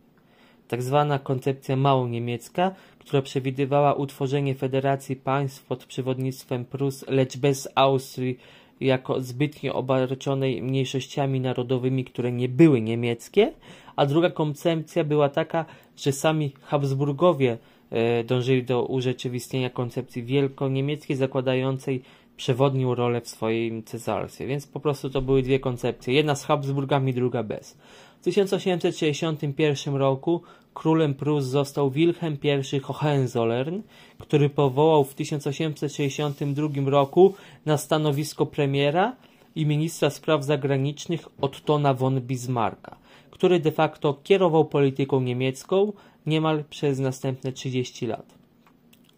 Tak 0.67 0.83
zwana 0.83 1.19
koncepcja 1.19 1.75
małoniemiecka, 1.75 2.71
która 3.00 3.21
przewidywała 3.21 3.93
utworzenie 3.93 4.55
federacji 4.55 5.15
państw 5.15 5.65
pod 5.65 5.86
przewodnictwem 5.86 6.65
Prus, 6.65 7.05
lecz 7.07 7.38
bez 7.38 7.67
Austrii 7.75 8.39
jako 8.79 9.21
zbytnio 9.21 9.74
obarczonej 9.74 10.62
mniejszościami 10.62 11.39
narodowymi, 11.39 12.05
które 12.05 12.31
nie 12.31 12.50
były 12.50 12.81
niemieckie, 12.81 13.53
a 13.95 14.05
druga 14.05 14.29
koncepcja 14.29 15.03
była 15.03 15.29
taka, 15.29 15.65
że 15.98 16.12
sami 16.12 16.53
Habsburgowie 16.62 17.57
e, 17.89 18.24
dążyli 18.24 18.63
do 18.63 18.86
urzeczywistnienia 18.86 19.69
koncepcji 19.69 20.24
wielkoniemieckiej 20.24 21.15
zakładającej 21.15 22.01
przewodnią 22.39 22.96
rolę 22.96 23.22
w 23.22 23.27
swoim 23.27 23.84
cesarstwie, 23.84 24.48
więc 24.48 24.67
po 24.67 24.79
prostu 24.79 25.10
to 25.10 25.22
były 25.22 25.41
dwie 25.41 25.60
koncepcje, 25.60 26.13
jedna 26.13 26.36
z 26.36 26.46
Habsburgami, 26.46 27.13
druga 27.13 27.43
bez. 27.43 27.77
W 28.19 28.24
1861 28.24 29.96
roku 29.96 30.41
królem 30.74 31.13
Prus 31.13 31.46
został 31.46 31.91
Wilhelm 31.91 32.38
I 32.74 32.79
Hohenzollern, 32.79 33.81
który 34.17 34.50
powołał 34.50 35.03
w 35.03 35.13
1862 35.13 36.89
roku 36.89 37.34
na 37.65 37.77
stanowisko 37.77 38.46
premiera 38.46 39.15
i 39.55 39.65
ministra 39.65 40.10
spraw 40.10 40.43
zagranicznych 40.43 41.27
Ottona 41.41 41.93
von 41.93 42.22
Bismarcka, 42.22 42.96
który 43.31 43.60
de 43.60 43.72
facto 43.72 44.19
kierował 44.24 44.65
polityką 44.65 45.22
niemiecką 45.22 45.93
niemal 46.25 46.63
przez 46.69 47.00
następne 47.00 47.51
30 47.51 48.08
lat. 48.08 48.38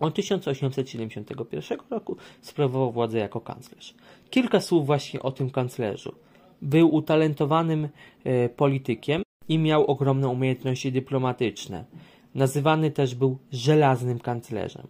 Od 0.01 0.15
1871 0.15 1.77
roku 1.89 2.17
sprawował 2.41 2.91
władzę 2.91 3.17
jako 3.17 3.41
kanclerz. 3.41 3.93
Kilka 4.29 4.61
słów 4.61 4.85
właśnie 4.85 5.21
o 5.21 5.31
tym 5.31 5.49
kanclerzu. 5.49 6.15
Był 6.61 6.95
utalentowanym 6.95 7.89
e, 8.23 8.49
politykiem 8.49 9.23
i 9.49 9.57
miał 9.57 9.85
ogromne 9.85 10.27
umiejętności 10.27 10.91
dyplomatyczne. 10.91 11.85
Nazywany 12.35 12.91
też 12.91 13.15
był 13.15 13.37
żelaznym 13.51 14.19
kanclerzem. 14.19 14.87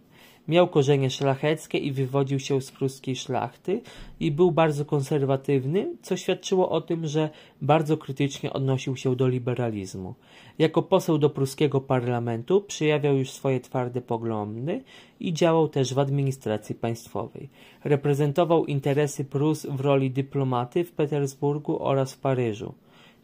Miał 0.48 0.68
korzenie 0.68 1.10
szlacheckie 1.10 1.78
i 1.78 1.92
wywodził 1.92 2.40
się 2.40 2.60
z 2.60 2.70
pruskiej 2.70 3.16
szlachty 3.16 3.80
i 4.20 4.30
był 4.30 4.52
bardzo 4.52 4.84
konserwatywny, 4.84 5.96
co 6.02 6.16
świadczyło 6.16 6.70
o 6.70 6.80
tym, 6.80 7.06
że 7.06 7.30
bardzo 7.60 7.96
krytycznie 7.96 8.52
odnosił 8.52 8.96
się 8.96 9.16
do 9.16 9.28
liberalizmu. 9.28 10.14
Jako 10.58 10.82
poseł 10.82 11.18
do 11.18 11.30
pruskiego 11.30 11.80
parlamentu 11.80 12.60
przejawiał 12.60 13.16
już 13.16 13.30
swoje 13.30 13.60
twarde 13.60 14.00
poglądy 14.00 14.82
i 15.20 15.32
działał 15.32 15.68
też 15.68 15.94
w 15.94 15.98
administracji 15.98 16.74
państwowej. 16.74 17.48
Reprezentował 17.84 18.66
interesy 18.66 19.24
Prus 19.24 19.66
w 19.66 19.80
roli 19.80 20.10
dyplomaty 20.10 20.84
w 20.84 20.92
Petersburgu 20.92 21.82
oraz 21.82 22.12
w 22.12 22.18
Paryżu. 22.18 22.74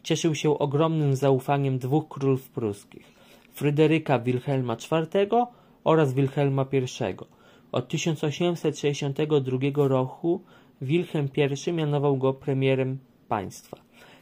Cieszył 0.03 0.35
się 0.35 0.59
ogromnym 0.59 1.15
zaufaniem 1.15 1.79
dwóch 1.79 2.07
królów 2.07 2.49
pruskich 2.49 3.19
Fryderyka 3.53 4.19
Wilhelma 4.19 4.73
IV 4.73 5.29
oraz 5.89 6.13
Wilhelma 6.13 6.65
I. 6.71 6.85
Od 7.71 7.87
1862 7.87 9.87
roku 9.87 10.41
Wilhelm 10.81 11.29
I 11.67 11.73
mianował 11.73 12.17
go 12.17 12.33
premierem 12.33 12.97
państwa. 13.27 13.77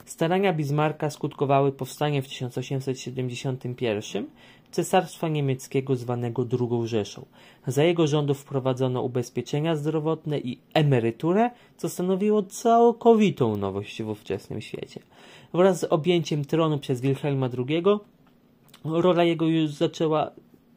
Starania 0.06 0.54
Bismarcka 0.54 1.10
skutkowały 1.10 1.72
powstaniem 1.72 2.24
w 2.24 2.28
1871 2.28 4.26
Cesarstwa 4.72 5.28
Niemieckiego 5.28 5.96
zwanego 5.96 6.46
II 6.60 6.88
Rzeszą. 6.88 7.26
Za 7.68 7.84
jego 7.84 8.08
rządów 8.08 8.40
wprowadzono 8.40 9.02
ubezpieczenia 9.02 9.76
zdrowotne 9.76 10.40
i 10.40 10.60
emeryturę, 10.74 11.50
co 11.78 11.90
stanowiło 11.90 12.44
całkowitą 12.44 13.58
nowość 13.58 14.04
w 14.04 14.10
ówczesnym 14.10 14.62
świecie. 14.62 15.00
Wraz 15.54 15.80
z 15.80 15.84
objęciem 15.84 16.46
tronu 16.46 16.80
przez 16.80 17.02
Wilhelma 17.02 17.50
II 17.58 17.84
rola 18.86 19.24
jego 19.24 19.48
już 19.48 19.72
zaczęła 19.72 20.32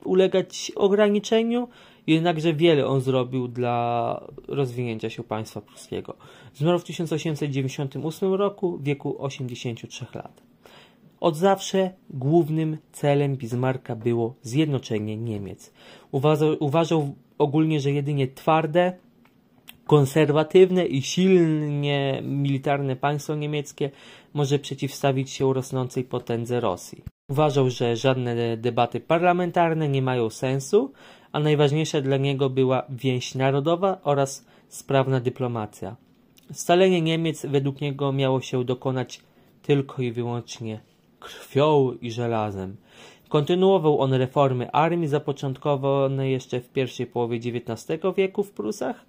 ulegać 0.04 0.72
ograniczeniu, 0.76 1.68
jednakże 2.06 2.54
wiele 2.54 2.86
on 2.86 3.00
zrobił 3.00 3.48
dla 3.48 4.20
rozwinięcia 4.48 5.10
się 5.10 5.24
państwa 5.24 5.60
pruskiego. 5.60 6.16
Zmarł 6.54 6.78
w 6.78 6.84
1898 6.84 8.34
roku 8.34 8.76
w 8.76 8.82
wieku 8.82 9.22
83 9.22 10.06
lat. 10.14 10.42
Od 11.20 11.36
zawsze 11.36 11.90
głównym 12.10 12.78
celem 12.92 13.36
Bismarcka 13.36 13.96
było 13.96 14.34
zjednoczenie 14.42 15.16
Niemiec. 15.16 15.72
Uważał, 16.10 16.56
uważał 16.60 17.14
ogólnie, 17.38 17.80
że 17.80 17.90
jedynie 17.90 18.28
twarde, 18.28 18.92
konserwatywne 19.86 20.86
i 20.86 21.02
silnie 21.02 22.22
militarne 22.22 22.96
państwo 22.96 23.34
niemieckie 23.34 23.90
może 24.34 24.58
przeciwstawić 24.58 25.30
się 25.30 25.54
rosnącej 25.54 26.04
potędze 26.04 26.60
Rosji. 26.60 27.02
Uważał, 27.30 27.70
że 27.70 27.96
żadne 27.96 28.56
debaty 28.56 29.00
parlamentarne 29.00 29.88
nie 29.88 30.02
mają 30.02 30.30
sensu, 30.30 30.92
a 31.32 31.40
najważniejsza 31.40 32.00
dla 32.00 32.16
niego 32.16 32.50
była 32.50 32.82
więź 32.88 33.34
narodowa 33.34 34.00
oraz 34.04 34.46
sprawna 34.68 35.20
dyplomacja. 35.20 35.96
Scalenie 36.52 37.02
Niemiec 37.02 37.46
według 37.46 37.80
niego 37.80 38.12
miało 38.12 38.40
się 38.40 38.64
dokonać 38.64 39.20
tylko 39.62 40.02
i 40.02 40.12
wyłącznie 40.12 40.80
krwią 41.20 41.92
i 41.92 42.10
żelazem. 42.10 42.76
Kontynuował 43.28 44.00
on 44.00 44.14
reformy 44.14 44.70
armii 44.70 45.08
zapoczątkowane 45.08 46.30
jeszcze 46.30 46.60
w 46.60 46.68
pierwszej 46.68 47.06
połowie 47.06 47.36
XIX 47.36 48.00
wieku 48.16 48.42
w 48.42 48.50
Prusach 48.50 49.06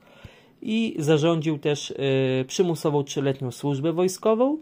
i 0.61 0.95
zarządził 0.99 1.57
też 1.57 1.91
y, 1.91 2.45
przymusową 2.47 3.03
trzyletnią 3.03 3.51
służbę 3.51 3.93
wojskową, 3.93 4.57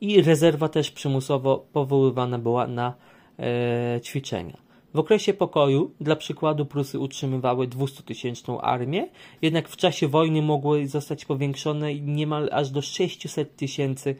i 0.00 0.22
rezerwa 0.22 0.68
też 0.68 0.90
przymusowo 0.90 1.66
powoływana 1.72 2.38
była 2.38 2.66
na 2.66 2.94
e, 3.38 4.00
ćwiczenia. 4.00 4.56
W 4.94 4.98
okresie 4.98 5.34
pokoju, 5.34 5.90
dla 6.00 6.16
przykładu, 6.16 6.66
Prusy 6.66 6.98
utrzymywały 6.98 7.68
200-tysięczną 7.68 8.58
armię, 8.62 9.08
jednak 9.42 9.68
w 9.68 9.76
czasie 9.76 10.08
wojny 10.08 10.42
mogły 10.42 10.88
zostać 10.88 11.24
powiększone 11.24 11.94
niemal 11.94 12.48
aż 12.52 12.70
do 12.70 12.82
600 12.82 13.56
tysięcy 13.56 14.16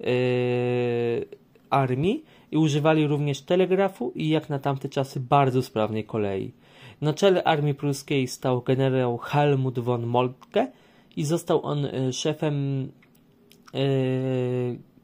e, 0.00 0.04
armii 1.70 2.24
i 2.50 2.56
używali 2.56 3.06
również 3.06 3.40
telegrafu 3.40 4.12
i 4.14 4.28
jak 4.28 4.48
na 4.48 4.58
tamte 4.58 4.88
czasy 4.88 5.20
bardzo 5.20 5.62
sprawnej 5.62 6.04
kolei. 6.04 6.52
Na 7.00 7.12
czele 7.12 7.44
armii 7.44 7.74
pruskiej 7.74 8.28
stał 8.28 8.62
generał 8.62 9.18
Helmut 9.18 9.78
von 9.78 10.06
Moltke 10.06 10.72
i 11.16 11.24
został 11.24 11.66
on 11.66 11.86
e, 11.86 12.12
szefem 12.12 12.88
e, 13.74 13.78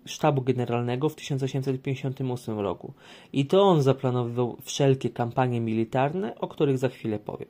sztabu 0.09 0.42
generalnego 0.42 1.09
w 1.09 1.14
1858 1.14 2.59
roku. 2.59 2.92
I 3.33 3.47
to 3.47 3.62
on 3.62 3.83
zaplanował 3.83 4.57
wszelkie 4.62 5.11
kampanie 5.11 5.61
militarne, 5.61 6.35
o 6.40 6.49
których 6.49 6.79
za 6.79 6.88
chwilę 6.88 7.18
powiem. 7.18 7.49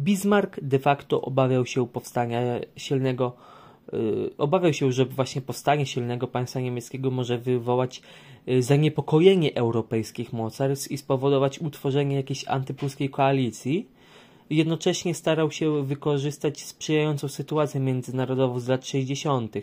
Bismarck 0.00 0.60
de 0.62 0.78
facto 0.78 1.22
obawiał 1.22 1.66
się 1.66 1.88
powstania 1.88 2.40
silnego 2.76 3.32
yy, 3.92 4.30
obawiał 4.38 4.72
się, 4.72 4.92
że 4.92 5.04
właśnie 5.04 5.42
powstanie 5.42 5.86
silnego 5.86 6.26
państwa 6.26 6.60
niemieckiego 6.60 7.10
może 7.10 7.38
wywołać 7.38 8.02
yy, 8.46 8.62
zaniepokojenie 8.62 9.54
europejskich 9.54 10.32
mocarstw 10.32 10.90
i 10.90 10.98
spowodować 10.98 11.58
utworzenie 11.58 12.16
jakiejś 12.16 12.48
antypruskiej 12.48 13.10
koalicji. 13.10 13.88
Jednocześnie 14.50 15.14
starał 15.14 15.50
się 15.50 15.84
wykorzystać 15.84 16.64
sprzyjającą 16.64 17.28
sytuację 17.28 17.80
międzynarodową 17.80 18.60
z 18.60 18.68
lat 18.68 18.86
60., 18.86 19.56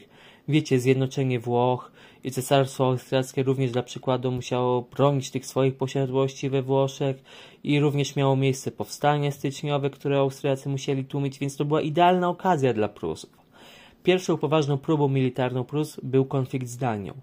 Wiecie, 0.48 0.80
zjednoczenie 0.80 1.40
Włoch 1.40 1.92
i 2.28 2.32
Cesarstwo 2.32 2.86
Austriackie 2.86 3.44
również 3.44 3.72
dla 3.72 3.84
przykładu 3.84 4.32
musiało 4.32 4.82
bronić 4.82 5.32
tych 5.32 5.46
swoich 5.46 5.76
posiadłości 5.76 6.50
we 6.50 6.62
Włoszech 6.62 7.24
i 7.64 7.80
również 7.80 8.16
miało 8.16 8.36
miejsce 8.36 8.72
powstanie 8.72 9.32
styczniowe, 9.32 9.90
które 9.90 10.18
Austriacy 10.18 10.70
musieli 10.70 11.06
tłumić, 11.06 11.40
więc 11.40 11.58
to 11.58 11.66
była 11.66 11.82
idealna 11.82 12.30
okazja 12.30 12.74
dla 12.74 12.88
Prusów. 12.88 13.38
Pierwszą 14.04 14.38
poważną 14.38 14.78
próbą 14.78 15.08
militarną 15.08 15.64
Prus 15.64 16.00
był 16.04 16.26
konflikt 16.26 16.68
z 16.68 16.78
Danią. 16.78 17.14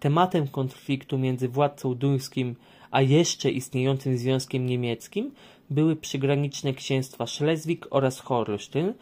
Tematem 0.00 0.48
konfliktu 0.48 1.18
między 1.18 1.48
władcą 1.48 1.94
duńskim 1.94 2.54
a 2.90 3.02
jeszcze 3.02 3.50
istniejącym 3.50 4.18
Związkiem 4.18 4.66
Niemieckim 4.66 5.30
były 5.70 5.96
przygraniczne 5.96 6.72
księstwa 6.72 7.26
Szlezwik 7.26 7.86
oraz 7.90 8.20
Holsztyn 8.20 8.94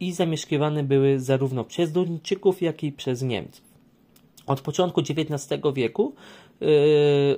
i 0.00 0.12
zamieszkiwane 0.12 0.82
były 0.82 1.20
zarówno 1.20 1.64
przez 1.64 1.92
Duńczyków, 1.92 2.62
jak 2.62 2.84
i 2.84 2.92
przez 2.92 3.22
Niemców. 3.22 3.65
Od 4.46 4.60
początku 4.60 5.00
XIX 5.00 5.62
wieku 5.74 6.14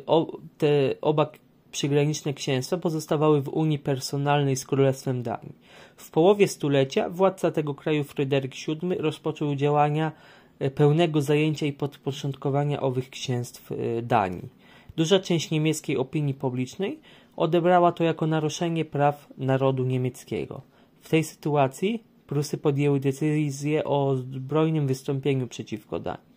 o, 0.07 0.38
te 0.59 0.94
oba 1.01 1.31
przygraniczne 1.71 2.35
księstwa 2.35 2.77
pozostawały 2.77 3.42
w 3.42 3.49
Unii 3.49 3.79
Personalnej 3.79 4.57
z 4.57 4.66
Królestwem 4.66 5.23
Danii. 5.23 5.55
W 5.97 6.11
połowie 6.11 6.49
stulecia 6.49 7.11
władca 7.11 7.51
tego 7.51 7.75
kraju 7.75 8.05
Fryderyk 8.05 8.53
VII 8.55 8.94
rozpoczął 8.99 9.55
działania 9.55 10.12
e, 10.59 10.71
pełnego 10.71 11.23
zajęcia 11.23 11.66
i 11.66 11.73
podporządkowania 11.73 12.81
owych 12.81 13.11
księstw 13.11 13.73
e, 13.73 14.03
Danii. 14.03 14.49
Duża 14.97 15.21
część 15.21 15.51
niemieckiej 15.51 15.97
opinii 15.97 16.35
publicznej 16.35 16.99
odebrała 17.37 17.92
to 17.92 18.05
jako 18.05 18.27
naruszenie 18.27 18.85
praw 18.85 19.29
narodu 19.38 19.85
niemieckiego. 19.85 20.62
W 21.01 21.09
tej 21.09 21.25
sytuacji 21.25 22.03
Prusy 22.27 22.59
podjęły 22.59 23.01
decyzję 23.01 23.85
o 23.85 24.16
zbrojnym 24.16 24.87
wystąpieniu 24.87 25.47
przeciwko 25.47 26.01
Danii. 26.01 26.29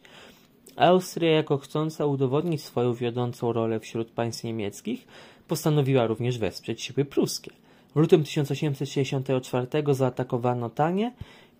Austria, 0.81 1.31
jako 1.31 1.57
chcąca 1.57 2.05
udowodnić 2.05 2.63
swoją 2.63 2.93
wiodącą 2.93 3.53
rolę 3.53 3.79
wśród 3.79 4.11
państw 4.11 4.43
niemieckich, 4.43 5.07
postanowiła 5.47 6.07
również 6.07 6.37
wesprzeć 6.37 6.81
siły 6.81 7.05
pruskie. 7.05 7.51
W 7.95 7.99
lutym 7.99 8.23
1864 8.23 9.67
zaatakowano 9.91 10.69
Danię 10.69 11.11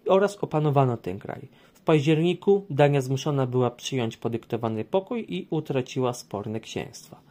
oraz 0.08 0.38
opanowano 0.38 0.98
ten 0.98 1.20
kraj. 1.20 1.48
W 1.74 1.82
październiku 1.82 2.66
Dania 2.70 3.02
zmuszona 3.02 3.48
była 3.48 3.72
przyjąć 3.72 4.18
podyktowany 4.18 4.86
pokój 4.86 5.26
i 5.30 5.48
utraciła 5.50 6.14
sporne 6.14 6.60
księstwa. 6.60 7.22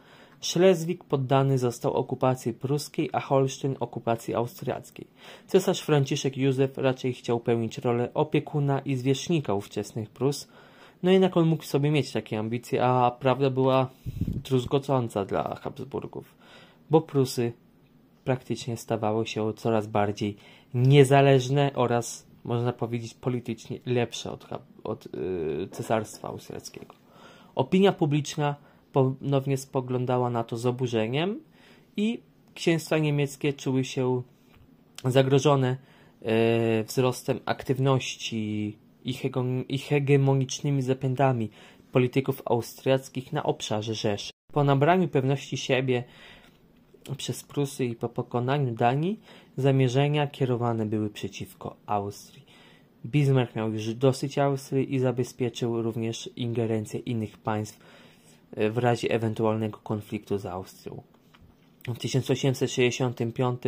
Szlezwik 0.41 1.03
poddany 1.03 1.57
został 1.57 1.93
okupacji 1.93 2.53
pruskiej, 2.53 3.09
a 3.13 3.19
Holsztyn 3.19 3.75
okupacji 3.79 4.35
austriackiej. 4.35 5.07
Cesarz 5.47 5.81
Franciszek 5.81 6.37
Józef 6.37 6.77
raczej 6.77 7.13
chciał 7.13 7.39
pełnić 7.39 7.77
rolę 7.77 8.09
opiekuna 8.13 8.79
i 8.79 8.95
zwierzchnika 8.95 9.53
ówczesnych 9.53 10.09
Prus, 10.09 10.47
No 11.03 11.11
jednak 11.11 11.37
on 11.37 11.47
mógł 11.47 11.63
sobie 11.63 11.91
mieć 11.91 12.11
takie 12.11 12.39
ambicje, 12.39 12.83
a 12.83 13.11
prawda 13.11 13.49
była 13.49 13.89
druzgocąca 14.17 15.25
dla 15.25 15.55
Habsburgów, 15.55 16.35
bo 16.89 17.01
Prusy 17.01 17.53
praktycznie 18.23 18.77
stawały 18.77 19.27
się 19.27 19.53
coraz 19.53 19.87
bardziej 19.87 20.35
niezależne 20.73 21.71
oraz, 21.75 22.27
można 22.43 22.73
powiedzieć, 22.73 23.13
politycznie 23.13 23.79
lepsze 23.85 24.31
od, 24.31 24.47
od 24.83 25.07
yy, 25.13 25.67
Cesarstwa 25.71 26.27
Austriackiego. 26.27 26.95
Opinia 27.55 27.91
publiczna 27.91 28.55
ponownie 28.91 29.57
spoglądała 29.57 30.29
na 30.29 30.43
to 30.43 30.57
z 30.57 30.65
oburzeniem 30.65 31.39
i 31.97 32.21
księstwa 32.53 32.97
niemieckie 32.97 33.53
czuły 33.53 33.83
się 33.85 34.21
zagrożone 35.05 35.77
e, 36.21 36.83
wzrostem 36.83 37.39
aktywności 37.45 38.77
i 39.69 39.77
hegemonicznymi 39.77 40.81
zapędami 40.81 41.49
polityków 41.91 42.41
austriackich 42.45 43.33
na 43.33 43.43
obszarze 43.43 43.95
Rzeszy. 43.95 44.31
Po 44.53 44.63
nabraniu 44.63 45.07
pewności 45.07 45.57
siebie 45.57 46.03
przez 47.17 47.43
Prusy 47.43 47.85
i 47.85 47.95
po 47.95 48.09
pokonaniu 48.09 48.73
Danii 48.73 49.19
zamierzenia 49.57 50.27
kierowane 50.27 50.85
były 50.85 51.09
przeciwko 51.09 51.75
Austrii. 51.85 52.45
Bismarck 53.05 53.55
miał 53.55 53.73
już 53.73 53.93
dosyć 53.93 54.37
Austrii 54.37 54.93
i 54.95 54.99
zabezpieczył 54.99 55.81
również 55.81 56.29
ingerencję 56.35 56.99
innych 56.99 57.37
państw 57.37 57.79
e, 58.55 58.69
w 58.69 58.77
razie 58.77 59.09
ewentualnego 59.09 59.79
konfliktu 59.83 60.37
z 60.37 60.45
Austrią. 60.45 61.01
W 61.87 61.97
1865 61.97 63.61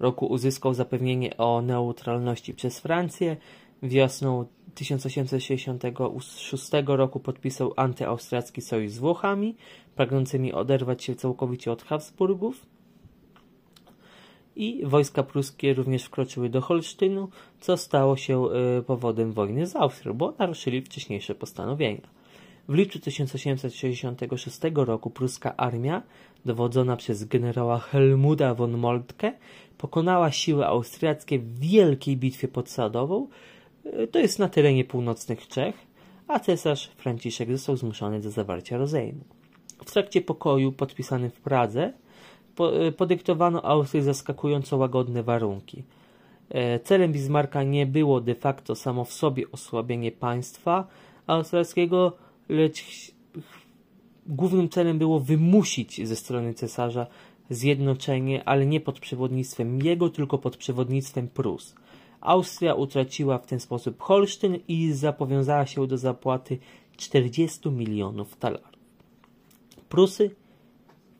roku 0.00 0.26
uzyskał 0.26 0.74
zapewnienie 0.74 1.36
o 1.36 1.62
neutralności 1.62 2.54
przez 2.54 2.80
Francję. 2.80 3.36
Wiosną 3.82 4.46
1866 4.78 6.70
roku 6.86 7.20
podpisał 7.20 7.72
antyaustriacki 7.76 8.60
sojusz 8.60 8.90
z 8.92 8.98
Włochami, 8.98 9.56
pragnącymi 9.96 10.52
oderwać 10.52 11.04
się 11.04 11.14
całkowicie 11.14 11.72
od 11.72 11.82
Habsburgów. 11.82 12.66
I 14.56 14.86
wojska 14.86 15.22
pruskie 15.22 15.74
również 15.74 16.04
wkroczyły 16.04 16.48
do 16.48 16.60
Holsztynu, 16.60 17.28
co 17.60 17.76
stało 17.76 18.16
się 18.16 18.44
e, 18.50 18.82
powodem 18.82 19.32
wojny 19.32 19.66
z 19.66 19.76
Austrią, 19.76 20.14
bo 20.14 20.34
naruszyli 20.38 20.82
wcześniejsze 20.82 21.34
postanowienia. 21.34 22.08
W 22.68 22.74
lipcu 22.74 22.98
1866 22.98 24.60
roku 24.74 25.10
pruska 25.10 25.56
armia, 25.56 26.02
dowodzona 26.44 26.96
przez 26.96 27.24
generała 27.24 27.78
Helmuda 27.78 28.54
von 28.54 28.76
Moltke, 28.76 29.32
pokonała 29.78 30.32
siły 30.32 30.66
austriackie 30.66 31.38
w 31.38 31.58
wielkiej 31.58 32.16
bitwie 32.16 32.48
pod 32.48 32.70
Sadową, 32.70 33.28
to 34.10 34.18
jest 34.18 34.38
na 34.38 34.48
terenie 34.48 34.84
północnych 34.84 35.48
Czech, 35.48 35.74
a 36.28 36.40
cesarz 36.40 36.90
Franciszek 36.96 37.52
został 37.52 37.76
zmuszony 37.76 38.20
do 38.20 38.30
zawarcia 38.30 38.78
rozejmu. 38.78 39.24
W 39.84 39.90
trakcie 39.90 40.20
pokoju 40.20 40.72
podpisanym 40.72 41.30
w 41.30 41.40
Pradze 41.40 41.92
e, 42.58 42.92
podyktowano 42.92 43.64
Austrii 43.64 44.02
zaskakująco 44.02 44.76
łagodne 44.76 45.22
warunki. 45.22 45.82
E, 46.50 46.80
celem 46.80 47.12
Bismarcka 47.12 47.62
nie 47.62 47.86
było 47.86 48.20
de 48.20 48.34
facto 48.34 48.74
samo 48.74 49.04
w 49.04 49.12
sobie 49.12 49.44
osłabienie 49.52 50.12
państwa 50.12 50.86
austriackiego, 51.26 52.12
lecz 52.48 52.84
głównym 54.26 54.68
celem 54.68 54.98
było 54.98 55.20
wymusić 55.20 56.08
ze 56.08 56.16
strony 56.16 56.54
cesarza 56.54 57.06
zjednoczenie, 57.50 58.44
ale 58.44 58.66
nie 58.66 58.80
pod 58.80 59.00
przewodnictwem 59.00 59.82
jego, 59.82 60.10
tylko 60.10 60.38
pod 60.38 60.56
przewodnictwem 60.56 61.28
Prus. 61.28 61.74
Austria 62.20 62.74
utraciła 62.74 63.38
w 63.38 63.46
ten 63.46 63.60
sposób 63.60 64.00
Holsztyn 64.00 64.58
i 64.68 64.92
zapowiązała 64.92 65.66
się 65.66 65.86
do 65.86 65.98
zapłaty 65.98 66.58
40 66.96 67.70
milionów 67.70 68.36
talarów. 68.36 68.68
Prusy 69.88 70.30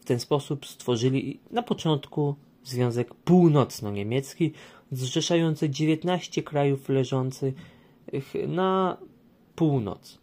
w 0.01 0.05
ten 0.05 0.21
sposób 0.21 0.67
stworzyli 0.67 1.41
na 1.51 1.63
początku 1.63 2.35
Związek 2.65 3.15
Północno-Niemiecki, 3.15 4.51
zrzeszający 4.93 5.71
19 5.71 6.43
krajów 6.43 6.89
leżących 6.89 7.55
na 8.49 8.97
północ. 9.55 10.19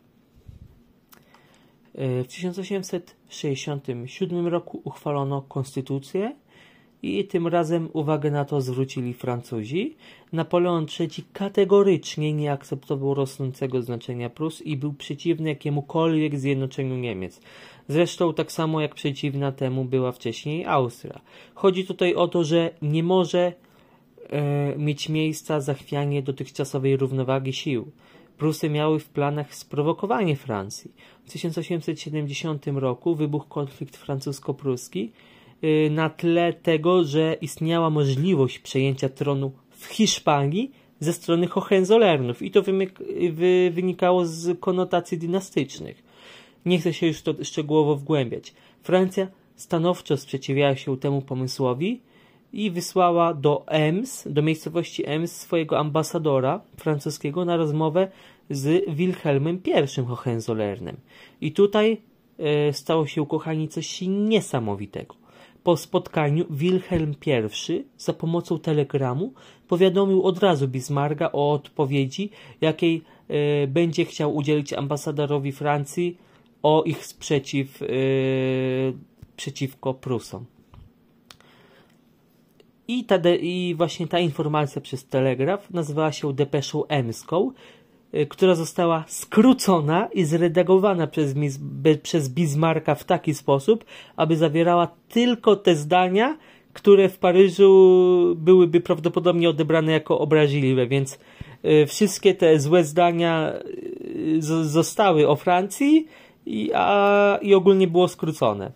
W 1.98 2.26
1867 2.28 4.48
roku 4.48 4.82
uchwalono 4.84 5.42
konstytucję 5.42 6.36
i 7.02 7.26
tym 7.26 7.48
razem 7.48 7.90
uwagę 7.94 8.32
na 8.32 8.46
to 8.46 8.62
zwrócili 8.62 9.14
Francuzi. 9.14 9.96
Napoleon 10.36 10.86
III 11.00 11.24
kategorycznie 11.34 12.34
nie 12.34 12.52
akceptował 12.52 13.14
rosnącego 13.14 13.82
znaczenia 13.82 14.30
Prus 14.30 14.62
i 14.62 14.78
był 14.78 14.94
przeciwny 14.94 15.50
jakiemukolwiek 15.50 16.40
zjednoczeniu 16.40 16.96
Niemiec. 16.96 17.42
Zresztą 17.88 18.34
tak 18.34 18.52
samo 18.52 18.82
jak 18.82 18.96
przeciwna 18.96 19.52
temu 19.52 19.86
była 19.86 20.12
wcześniej 20.12 20.66
Austria. 20.66 21.22
Chodzi 21.54 21.86
tutaj 21.86 22.16
o 22.16 22.28
to, 22.28 22.44
że 22.44 22.70
nie 22.82 23.04
może 23.04 23.54
e, 24.30 24.76
mieć 24.78 25.10
miejsca 25.10 25.60
zachwianie 25.60 26.22
dotychczasowej 26.22 26.98
równowagi 26.98 27.54
sił. 27.54 27.92
Prusy 28.38 28.70
miały 28.70 29.00
w 29.00 29.10
planach 29.10 29.56
sprowokowanie 29.56 30.36
Francji. 30.36 30.92
W 31.26 31.32
1870 31.32 32.68
roku 32.68 33.16
wybuchł 33.16 33.48
konflikt 33.48 33.98
francusko-pruski 33.98 35.12
y, 35.64 35.90
na 35.92 36.10
tle 36.10 36.54
tego, 36.54 37.04
że 37.04 37.38
istniała 37.42 37.90
możliwość 37.90 38.60
przejęcia 38.60 39.10
tronu 39.10 39.52
w 39.76 39.86
Hiszpanii 39.86 40.72
ze 41.00 41.14
strony 41.14 41.48
Hohenzollernów 41.48 42.42
i 42.42 42.52
to 42.52 42.64
wynikało 43.72 44.26
z 44.26 44.60
konotacji 44.60 45.18
dynastycznych. 45.18 46.04
Nie 46.66 46.80
chcę 46.80 46.94
się 46.94 47.08
już 47.08 47.22
to 47.22 47.34
szczegółowo 47.44 47.96
wgłębiać. 47.96 48.54
Francja 48.82 49.28
stanowczo 49.56 50.18
sprzeciwiała 50.18 50.76
się 50.76 50.98
temu 50.98 51.22
pomysłowi 51.22 52.02
i 52.54 52.72
wysłała 52.72 53.34
do 53.34 53.64
Ems, 53.68 54.28
do 54.30 54.42
miejscowości 54.42 55.04
Ems 55.06 55.32
swojego 55.32 55.80
ambasadora 55.80 56.62
francuskiego 56.78 57.46
na 57.46 57.58
rozmowę 57.58 58.08
z 58.50 58.96
Wilhelmem 58.96 59.62
I 59.66 60.06
Hohenzollernem. 60.06 60.98
I 61.42 61.52
tutaj 61.52 62.02
e, 62.40 62.74
stało 62.74 63.08
się, 63.08 63.26
kochani, 63.28 63.68
coś 63.68 64.02
niesamowitego. 64.02 65.25
Po 65.66 65.78
spotkaniu 65.78 66.46
Wilhelm 66.50 67.16
I 67.68 67.84
za 67.98 68.14
pomocą 68.14 68.60
telegramu 68.60 69.34
powiadomił 69.68 70.24
od 70.24 70.40
razu 70.40 70.68
Bismarcka 70.68 71.32
o 71.32 71.52
odpowiedzi, 71.52 72.30
jakiej 72.62 73.02
e, 73.28 73.68
będzie 73.68 74.06
chciał 74.06 74.36
udzielić 74.36 74.74
ambasadorowi 74.74 75.52
Francji 75.52 76.18
o 76.64 76.84
ich 76.84 77.06
sprzeciw 77.06 77.82
e, 77.82 77.86
przeciwko 79.38 79.94
Prusom. 79.94 80.46
I, 82.88 83.04
ta 83.04 83.18
de, 83.18 83.36
I 83.36 83.76
właśnie 83.76 84.08
ta 84.08 84.20
informacja 84.20 84.82
przez 84.82 85.06
telegraf 85.06 85.72
nazywała 85.72 86.12
się 86.12 86.34
depeszą 86.34 86.86
emską, 86.86 87.52
która 88.30 88.56
została 88.56 89.04
skrócona 89.08 90.08
i 90.14 90.24
zredagowana 90.26 91.08
przez, 91.08 91.34
przez 92.04 92.30
Bismarcka 92.30 92.96
w 92.96 93.04
taki 93.04 93.34
sposób, 93.34 93.86
aby 94.16 94.38
zawierała 94.38 94.88
tylko 95.10 95.56
te 95.56 95.76
zdania, 95.76 96.38
które 96.74 97.10
w 97.10 97.18
Paryżu 97.18 98.36
byłyby 98.36 98.82
prawdopodobnie 98.82 99.50
odebrane 99.50 99.92
jako 99.92 100.20
obraźliwe, 100.20 100.88
więc 100.88 101.20
y, 101.66 101.86
wszystkie 101.86 102.34
te 102.34 102.60
złe 102.60 102.84
zdania 102.84 103.54
y, 104.36 104.42
zostały 104.64 105.28
o 105.28 105.36
Francji 105.36 106.08
i, 106.46 106.72
a, 106.74 107.40
i 107.42 107.54
ogólnie 107.54 107.88
było 107.88 108.08
skrócone. 108.08 108.72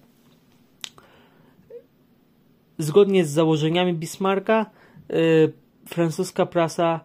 Zgodnie 2.77 3.25
z 3.25 3.29
założeniami 3.29 3.93
Bismarcka, 3.93 4.65
y, 5.11 5.53
francuska 5.85 6.45
prasa 6.45 6.99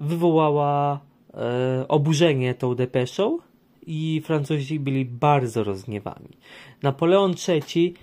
wywołała 0.00 1.00
y, 1.06 1.09
oburzenie 1.88 2.54
tą 2.54 2.74
depeszą 2.74 3.38
i 3.86 4.22
Francuzi 4.24 4.80
byli 4.80 5.04
bardzo 5.04 5.64
rozgniewani. 5.64 6.28
Napoleon 6.82 7.34
III, 7.48 7.94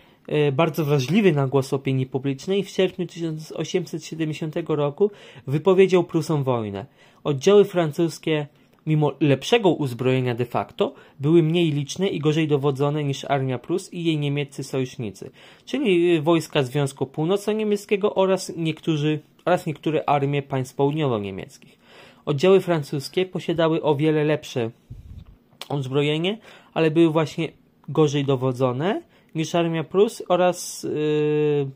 y, 0.48 0.52
bardzo 0.52 0.86
wrażliwy 0.86 1.32
na 1.32 1.48
głos 1.48 1.74
opinii 1.74 2.06
publicznej, 2.06 2.64
w 2.64 2.70
sierpniu 2.70 3.08
1870 3.08 4.76
roku 4.76 5.12
wypowiedział 5.48 6.04
Prusom 6.04 6.44
wojnę. 6.44 6.86
Oddziały 7.24 7.66
francuskie 7.66 8.48
mimo 8.88 9.12
lepszego 9.20 9.70
uzbrojenia 9.70 10.36
de 10.36 10.46
facto, 10.46 10.94
były 11.20 11.44
mniej 11.44 11.72
liczne 11.72 12.08
i 12.08 12.20
gorzej 12.20 12.48
dowodzone 12.48 13.04
niż 13.04 13.26
Armia 13.26 13.60
Prus 13.60 13.94
i 13.94 14.04
jej 14.04 14.18
niemieccy 14.18 14.64
sojusznicy, 14.64 15.30
czyli 15.66 16.16
y, 16.16 16.22
wojska 16.22 16.64
Związku 16.64 17.06
Północno-Niemieckiego 17.06 18.16
oraz, 18.16 18.54
oraz 19.46 19.66
niektóre 19.66 20.10
armie 20.10 20.42
państw 20.42 20.76
południowo-niemieckich. 20.76 21.78
Oddziały 22.28 22.62
francuskie 22.62 23.26
posiadały 23.26 23.82
o 23.84 23.96
wiele 23.96 24.24
lepsze 24.24 24.72
uzbrojenie, 25.70 26.38
ale 26.74 26.92
były 26.92 27.10
właśnie 27.10 27.52
gorzej 27.90 28.26
dowodzone 28.26 29.02
niż 29.36 29.56
Armia 29.56 29.84
Prus 29.84 30.24
oraz 30.30 30.84
yy, 30.84 31.72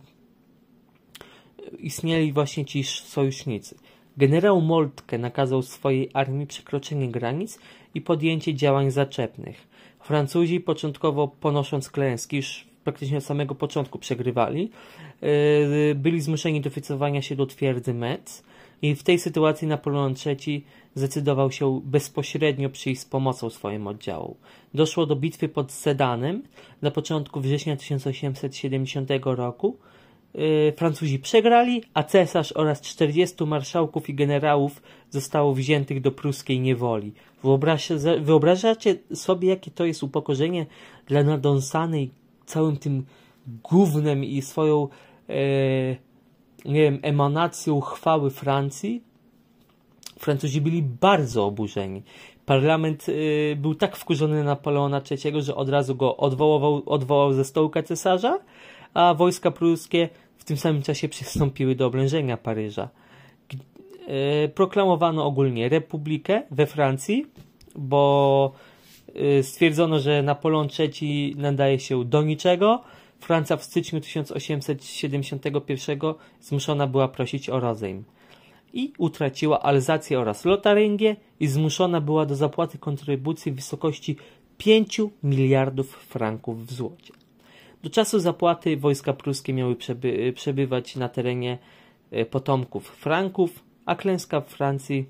istnieli 1.80 2.34
właśnie 2.34 2.66
ci 2.66 2.84
sojusznicy. 2.84 3.76
Generał 4.18 4.62
Moltke 4.62 5.18
nakazał 5.18 5.62
swojej 5.62 6.10
armii 6.14 6.48
przekroczenie 6.48 7.12
granic 7.12 7.60
i 7.94 8.02
podjęcie 8.02 8.56
działań 8.56 8.92
zaczepnych. 8.92 9.68
Francuzi 10.00 10.60
początkowo 10.60 11.28
ponosząc 11.28 11.90
klęski, 11.90 12.38
już 12.38 12.68
praktycznie 12.84 13.18
od 13.18 13.24
samego 13.24 13.56
początku 13.56 14.00
przegrywali, 14.00 14.70
yy, 15.22 15.96
byli 15.96 16.22
zmuszeni 16.22 16.62
do 16.62 16.70
wycofania 16.70 17.22
się 17.22 17.36
do 17.36 17.46
twierdzy 17.46 17.94
Metz 17.94 18.51
i 18.82 18.96
w 18.96 19.04
tej 19.04 19.20
sytuacji 19.20 19.68
Napoleon 19.68 20.14
III 20.26 20.66
zdecydował 20.96 21.52
się 21.52 21.82
bezpośrednio 21.84 22.70
przyjść 22.70 23.02
z 23.02 23.06
pomocą 23.06 23.50
swoim 23.50 23.88
oddziałom. 23.88 24.34
Doszło 24.74 25.06
do 25.06 25.16
bitwy 25.16 25.50
pod 25.50 25.72
Sedanem 25.72 26.44
na 26.82 26.92
początku 26.92 27.42
września 27.42 27.78
1870 27.78 29.10
roku. 29.24 29.78
Yy, 30.34 30.74
Francuzi 30.78 31.20
przegrali, 31.20 31.84
a 31.94 32.04
cesarz 32.04 32.52
oraz 32.52 32.82
40 32.82 33.44
marszałków 33.46 34.10
i 34.10 34.14
generałów 34.14 34.82
zostało 35.10 35.54
wziętych 35.54 36.02
do 36.02 36.12
pruskiej 36.12 36.60
niewoli. 36.60 37.14
Wyobrażacie 38.22 38.96
sobie, 39.14 39.50
jakie 39.50 39.72
to 39.72 39.86
jest 39.86 40.04
upokorzenie 40.04 40.66
dla 41.08 41.24
nadąsanej 41.24 42.10
całym 42.46 42.78
tym 42.78 43.06
gównem 43.64 44.24
i 44.24 44.42
swoją 44.42 44.88
e, 45.30 45.34
nie 46.66 46.82
wiem, 46.82 47.00
emanacją 47.02 47.82
chwały 47.82 48.30
Francji? 48.30 49.04
Francuzi 50.20 50.62
byli 50.62 50.84
bardzo 50.84 51.46
oburzeni. 51.46 52.04
Parlament 52.46 53.10
y, 53.10 53.58
był 53.60 53.76
tak 53.76 53.98
wkurzony 53.98 54.38
na 54.38 54.44
Napoleona 54.44 55.02
III, 55.12 55.42
że 55.42 55.56
od 55.56 55.70
razu 55.70 55.96
go 55.96 56.18
odwołał, 56.18 56.84
odwołał 56.86 57.34
ze 57.34 57.46
stołka 57.46 57.84
cesarza, 57.84 58.40
a 58.94 59.14
wojska 59.14 59.52
pruskie 59.52 60.10
w 60.38 60.44
tym 60.44 60.58
samym 60.58 60.82
czasie 60.82 61.10
przystąpiły 61.10 61.76
do 61.76 61.86
oblężenia 61.86 62.38
Paryża. 62.38 62.90
Y, 64.46 64.50
proklamowano 64.50 65.26
ogólnie 65.26 65.70
republikę 65.70 66.44
we 66.52 66.68
Francji, 66.68 67.26
bo 67.76 68.52
y, 69.40 69.44
stwierdzono, 69.44 70.00
że 70.00 70.24
Napoleon 70.24 70.68
III 70.80 71.36
nadaje 71.38 71.80
się 71.80 72.06
do 72.06 72.24
niczego. 72.24 72.82
Francja 73.22 73.58
w 73.58 73.64
styczniu 73.64 74.02
1871 74.02 76.00
zmuszona 76.42 76.88
była 76.88 77.08
prosić 77.08 77.50
o 77.50 77.60
rozejm 77.60 78.04
i 78.74 78.94
utraciła 78.98 79.62
Alzację 79.62 80.20
oraz 80.20 80.46
Lotaryngię 80.46 81.16
i 81.40 81.48
zmuszona 81.48 82.02
była 82.02 82.26
do 82.26 82.36
zapłaty 82.36 82.78
kontrybucji 82.78 83.52
w 83.52 83.56
wysokości 83.56 84.18
5 84.58 85.02
miliardów 85.24 85.96
franków 85.96 86.66
w 86.66 86.74
złocie. 86.74 87.14
Do 87.84 87.90
czasu 87.90 88.20
zapłaty 88.20 88.78
wojska 88.78 89.14
pruskie 89.14 89.54
miały 89.54 89.76
przeby 89.76 90.34
przebywać 90.36 90.96
na 90.96 91.10
terenie 91.10 91.58
e, 92.12 92.26
potomków 92.26 92.88
Franków, 92.88 93.64
a 93.86 93.96
klęska 93.96 94.42
Francji 94.42 95.06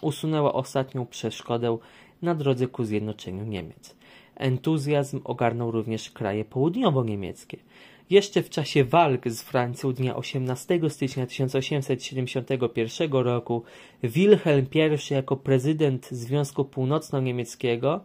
usunęła 0.00 0.52
ostatnią 0.52 1.06
przeszkodę 1.06 1.78
na 2.22 2.34
drodze 2.34 2.66
ku 2.66 2.84
zjednoczeniu 2.84 3.44
Niemiec. 3.44 3.96
Entuzjazm 4.36 5.20
ogarnął 5.24 5.70
również 5.70 6.10
kraje 6.10 6.44
południowo-niemieckie. 6.44 7.56
Jeszcze 8.10 8.42
w 8.42 8.50
czasie 8.50 8.84
walk 8.84 9.28
z 9.28 9.42
Francją 9.42 9.92
dnia 9.92 10.16
18 10.16 10.80
stycznia 10.88 11.26
1871 11.26 13.12
roku 13.12 13.62
Wilhelm 14.02 14.66
I 14.74 15.14
jako 15.14 15.36
prezydent 15.36 16.08
Związku 16.10 16.64
Północno-Niemieckiego 16.64 18.00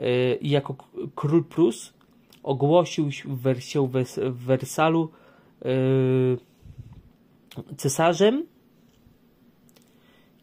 y, 0.00 0.38
i 0.40 0.50
jako 0.50 0.74
król 1.14 1.44
Prus 1.44 1.92
ogłosił 2.42 3.12
się 3.12 3.88
w 3.88 4.44
Wersalu 4.44 5.10
y, 5.64 6.38
cesarzem 7.76 8.46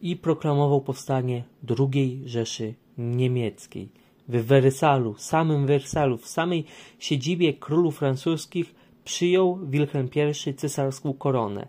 i 0.01 0.15
proklamował 0.15 0.81
powstanie 0.81 1.43
II 1.79 2.21
Rzeszy 2.25 2.73
Niemieckiej. 2.97 4.02
W 4.27 4.45
Wersalu, 4.45 5.15
samym 5.17 5.67
Wersalu, 5.67 6.17
w 6.17 6.27
samej 6.27 6.65
siedzibie 6.99 7.53
królów 7.53 7.97
francuskich 7.97 8.75
przyjął 9.03 9.59
Wilhelm 9.63 10.09
I 10.49 10.53
cesarską 10.53 11.13
koronę 11.13 11.67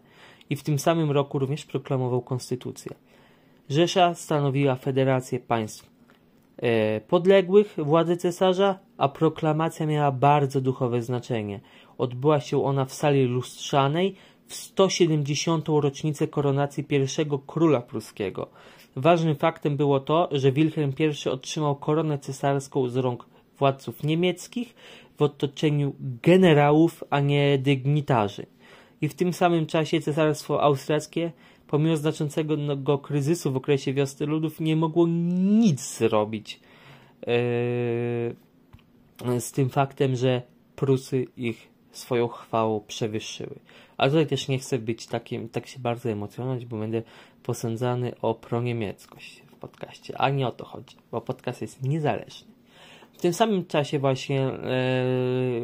i 0.51 0.57
w 0.57 0.63
tym 0.63 0.79
samym 0.79 1.11
roku 1.11 1.39
również 1.39 1.65
proklamował 1.65 2.23
konstytucję. 2.23 2.95
Rzesza 3.71 4.15
stanowiła 4.15 4.77
federację 4.77 5.41
państw 5.41 5.91
e, 6.57 7.01
podległych 7.01 7.75
władzy 7.79 8.17
cesarza, 8.17 8.79
a 8.99 9.09
proklamacja 9.09 9.87
miała 9.87 10.13
bardzo 10.13 10.61
duchowe 10.61 11.03
znaczenie. 11.03 11.61
Odbyła 11.99 12.41
się 12.41 12.65
ona 12.65 12.85
w 12.85 12.93
sali 12.93 13.25
lustrzanej 13.25 14.15
w 14.47 14.55
170. 14.55 15.69
rocznicę 15.69 16.29
koronacji 16.29 16.85
pierwszego 16.85 17.39
króla 17.39 17.81
pruskiego. 17.81 18.49
Ważnym 18.97 19.37
faktem 19.37 19.77
było 19.77 20.01
to, 20.01 20.29
że 20.33 20.53
Wilhelm 20.53 20.93
I 20.99 21.29
otrzymał 21.29 21.77
koronę 21.77 22.19
cesarską 22.19 22.89
z 22.89 22.97
rąk 22.97 23.27
władców 23.59 24.05
niemieckich 24.05 24.75
w 25.17 25.23
otoczeniu 25.23 25.95
generałów, 26.23 27.05
a 27.11 27.21
nie 27.21 27.59
dygnitarzy. 27.59 28.47
I 29.01 29.09
w 29.09 29.15
tym 29.15 29.33
samym 29.33 29.67
czasie 29.67 30.01
cesarstwo 30.01 30.63
austriackie, 30.63 31.33
pomimo 31.67 31.97
znaczącego 31.97 32.99
kryzysu 32.99 33.53
w 33.53 33.57
okresie 33.57 33.93
wiosny 33.93 34.27
ludów, 34.27 34.61
nie 34.61 34.77
mogło 34.77 35.07
nic 35.09 35.99
zrobić 35.99 36.61
yy, 37.27 37.35
z 39.41 39.53
tym 39.53 39.71
faktem, 39.71 40.17
że 40.17 40.43
Prusy 40.77 41.27
ich 41.37 41.74
swoją 41.95 42.29
chwałą 42.29 42.81
przewyższyły. 42.81 43.59
Ale 43.97 44.11
tutaj 44.11 44.27
też 44.27 44.49
nie 44.49 44.59
chcę 44.59 44.79
być 44.79 45.07
takim, 45.07 45.49
tak 45.49 45.67
się 45.67 45.79
bardzo 45.81 46.11
emocjonować, 46.11 46.67
bo 46.67 46.79
będę 46.79 47.03
posądzany 47.43 48.13
o 48.23 48.35
proniemieckość 48.35 49.43
w 49.47 49.57
podcaście, 49.57 50.21
a 50.21 50.31
nie 50.31 50.49
o 50.49 50.53
to 50.53 50.65
chodzi, 50.65 50.97
bo 51.11 51.21
podcast 51.21 51.63
jest 51.63 51.83
niezależny. 51.83 52.55
W 53.13 53.21
tym 53.21 53.33
samym 53.33 53.67
czasie 53.67 53.99
właśnie 53.99 54.43
e, 54.43 54.59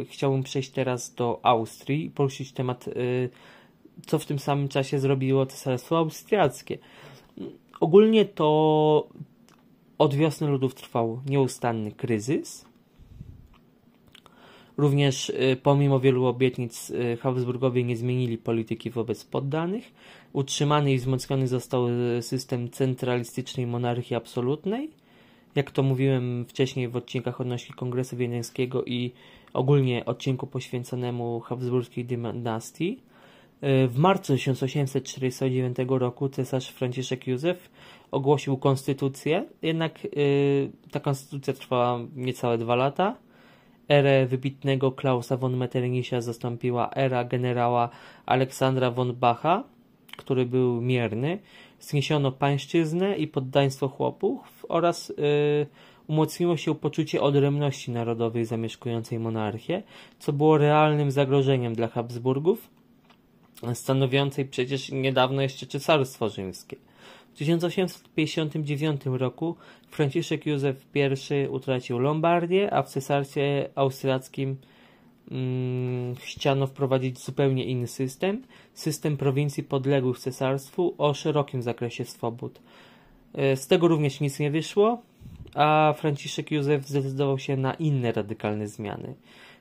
chciałbym 0.08 0.42
przejść 0.42 0.70
teraz 0.70 1.14
do 1.14 1.40
Austrii 1.42 2.04
i 2.04 2.10
poruszyć 2.10 2.52
temat, 2.52 2.88
e, 2.88 2.92
co 4.06 4.18
w 4.18 4.26
tym 4.26 4.38
samym 4.38 4.68
czasie 4.68 4.98
zrobiło 4.98 5.46
Cesarstwo 5.46 5.98
Austriackie. 5.98 6.78
Ogólnie 7.80 8.24
to 8.24 9.08
od 9.98 10.14
wiosny 10.14 10.46
ludów 10.48 10.74
trwał 10.74 11.20
nieustanny 11.26 11.92
kryzys, 11.92 12.64
Również 14.80 15.30
y, 15.30 15.56
pomimo 15.62 16.00
wielu 16.00 16.26
obietnic 16.26 16.90
y, 16.90 17.16
Habsburgowie 17.16 17.84
nie 17.84 17.96
zmienili 17.96 18.38
polityki 18.38 18.90
wobec 18.90 19.24
poddanych. 19.24 19.92
Utrzymany 20.32 20.92
i 20.92 20.98
wzmocniony 20.98 21.48
został 21.48 21.88
y, 21.88 22.22
system 22.22 22.70
centralistycznej 22.70 23.66
monarchii 23.66 24.16
absolutnej. 24.16 24.90
Jak 25.54 25.70
to 25.70 25.82
mówiłem 25.82 26.44
wcześniej 26.48 26.88
w 26.88 26.96
odcinkach 26.96 27.40
odnośnie 27.40 27.74
Kongresu 27.74 28.16
Wiedeńskiego 28.16 28.84
i 28.84 29.12
ogólnie 29.52 30.04
odcinku 30.04 30.46
poświęconemu 30.46 31.40
Habsburskiej 31.40 32.04
dynastii. 32.04 32.98
W 33.62 33.94
marcu 33.96 34.32
1849 34.32 35.76
roku 35.88 36.28
cesarz 36.28 36.68
Franciszek 36.68 37.26
Józef 37.26 37.70
ogłosił 38.10 38.56
konstytucję, 38.56 39.44
jednak 39.62 39.98
ta 40.90 41.00
konstytucja 41.00 41.52
trwała 41.52 42.00
niecałe 42.16 42.58
dwa 42.58 42.74
lata 42.74 43.16
Erę 43.90 44.26
wybitnego 44.26 44.92
Klausa 44.92 45.36
von 45.36 45.56
Metternicha 45.56 46.20
zastąpiła 46.20 46.90
era 46.90 47.24
generała 47.24 47.88
Aleksandra 48.26 48.90
von 48.90 49.14
Bacha, 49.14 49.64
który 50.16 50.46
był 50.46 50.80
mierny. 50.80 51.38
Zniesiono 51.80 52.32
pańszczyznę 52.32 53.16
i 53.16 53.26
poddaństwo 53.28 53.88
chłopów 53.88 54.66
oraz 54.68 55.08
yy, 55.08 55.66
umocniło 56.06 56.56
się 56.56 56.74
poczucie 56.74 57.22
odrębności 57.22 57.90
narodowej 57.90 58.44
zamieszkującej 58.44 59.18
monarchię, 59.18 59.82
co 60.18 60.32
było 60.32 60.58
realnym 60.58 61.10
zagrożeniem 61.10 61.74
dla 61.74 61.88
Habsburgów, 61.88 62.70
stanowiącej 63.74 64.44
przecież 64.44 64.92
niedawno 64.92 65.42
jeszcze 65.42 65.66
Cesarstwo 65.66 66.28
Rzymskie. 66.28 66.76
W 67.34 67.38
1859 67.38 69.00
roku 69.06 69.56
Franciszek 69.90 70.46
Józef 70.46 70.86
I 70.94 71.48
utracił 71.48 71.98
Lombardię, 71.98 72.74
a 72.74 72.82
w 72.82 72.88
cesarstwie 72.88 73.68
austriackim 73.74 74.56
mm, 75.30 76.14
chciano 76.16 76.66
wprowadzić 76.66 77.18
zupełnie 77.18 77.64
inny 77.64 77.86
system, 77.86 78.42
system 78.74 79.16
prowincji 79.16 79.62
podległych 79.62 80.18
cesarstwu 80.18 80.94
o 80.98 81.14
szerokim 81.14 81.62
zakresie 81.62 82.04
swobód. 82.04 82.60
E, 83.34 83.56
z 83.56 83.66
tego 83.66 83.88
również 83.88 84.20
nic 84.20 84.38
nie 84.38 84.50
wyszło, 84.50 85.02
a 85.54 85.94
Franciszek 85.98 86.50
Józef 86.50 86.88
zdecydował 86.88 87.38
się 87.38 87.56
na 87.56 87.74
inne 87.74 88.12
radykalne 88.12 88.68
zmiany. 88.68 89.14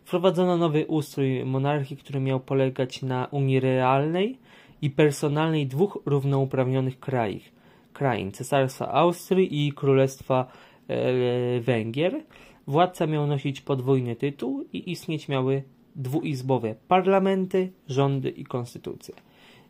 Wprowadzono 0.05 0.57
nowy 0.57 0.85
ustrój 0.85 1.45
monarchii, 1.45 1.97
który 1.97 2.19
miał 2.19 2.39
polegać 2.39 3.01
na 3.01 3.27
unii 3.31 3.59
realnej 3.59 4.37
i 4.81 4.89
personalnej 4.89 5.67
dwóch 5.67 5.99
równouprawnionych 6.05 6.99
krajów 6.99 7.58
krain 7.93 8.31
Cesarstwa 8.31 8.91
Austrii 8.91 9.67
i 9.67 9.73
Królestwa 9.73 10.51
e, 10.87 11.59
Węgier. 11.59 12.23
Władca 12.67 13.07
miał 13.07 13.27
nosić 13.27 13.61
podwójny 13.61 14.15
tytuł 14.15 14.65
i 14.73 14.91
istnieć 14.91 15.27
miały 15.27 15.63
dwuizbowe 15.95 16.75
parlamenty, 16.87 17.71
rządy 17.87 18.29
i 18.29 18.43
konstytucje. 18.43 19.15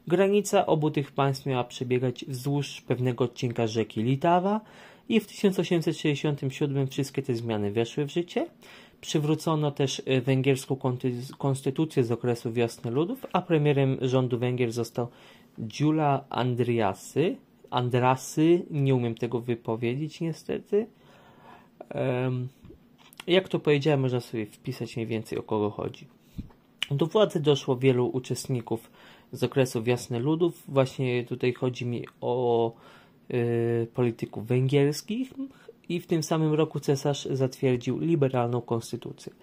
Granica 0.08 0.66
obu 0.66 0.92
tych 0.92 1.12
państw 1.12 1.46
miała 1.46 1.64
przebiegać 1.64 2.26
wzdłuż 2.26 2.82
pewnego 2.82 3.24
odcinka 3.24 3.68
rzeki 3.68 4.04
Litawa 4.04 4.62
i 5.10 5.20
w 5.20 5.28
1867 5.28 6.88
wszystkie 6.88 7.22
te 7.22 7.36
zmiany 7.36 7.72
weszły 7.72 8.06
w 8.06 8.12
życie. 8.12 8.48
Przywrócono 9.02 9.72
też 9.72 10.00
y, 10.00 10.22
węgierską 10.22 10.78
konstytucję 11.38 12.04
z 12.04 12.12
okresu 12.12 12.52
wiosny 12.52 12.92
ludów, 12.92 13.26
a 13.34 13.42
premierem 13.42 13.98
rządu 14.02 14.38
Węgier 14.38 14.72
został 14.72 15.08
Dziula 15.60 16.24
Andriasy. 16.30 17.38
Andrasy, 17.70 18.66
nie 18.70 18.96
umiem 18.96 19.16
tego 19.16 19.40
wypowiedzieć 19.40 20.22
niestety. 20.22 20.88
Jak 23.28 23.50
to 23.50 23.60
powiedziałem, 23.60 24.00
można 24.00 24.20
sobie 24.20 24.46
wpisać 24.46 24.96
mniej 24.96 25.08
więcej 25.08 25.38
o 25.38 25.44
kogo 25.44 25.70
chodzi. 25.70 26.08
Do 26.92 27.06
władzy 27.06 27.40
doszło 27.40 27.78
wielu 27.78 28.08
uczestników 28.08 28.92
z 29.32 29.44
okresu 29.44 29.84
wiosny 29.84 30.20
ludów. 30.20 30.64
Właśnie 30.68 31.24
tutaj 31.24 31.54
chodzi 31.54 31.86
mi 31.86 32.06
o 32.22 32.74
y, 33.34 33.88
polityków 33.94 34.48
węgierskich 34.48 35.34
i 35.90 36.00
w 36.00 36.08
tym 36.08 36.24
samym 36.24 36.54
roku 36.54 36.80
cesarz 36.80 37.26
zatwierdził 37.26 38.00
liberalną 38.00 38.62
konstytucję. 38.62 39.34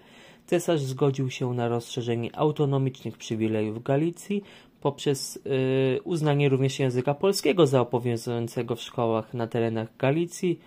Cesarz 0.46 0.82
zgodził 0.82 1.30
się 1.30 1.54
na 1.54 1.68
rozszerzenie 1.68 2.36
autonomicznych 2.36 3.18
przywilejów 3.18 3.82
Galicji 3.82 4.42
poprzez 4.80 5.36
y, 5.36 6.00
uznanie 6.04 6.48
również 6.48 6.78
języka 6.78 7.14
polskiego 7.14 7.66
za 7.66 7.80
obowiązującego 7.80 8.76
w 8.76 8.82
szkołach 8.82 9.34
na 9.34 9.46
terenach 9.46 9.96
Galicji, 9.98 10.60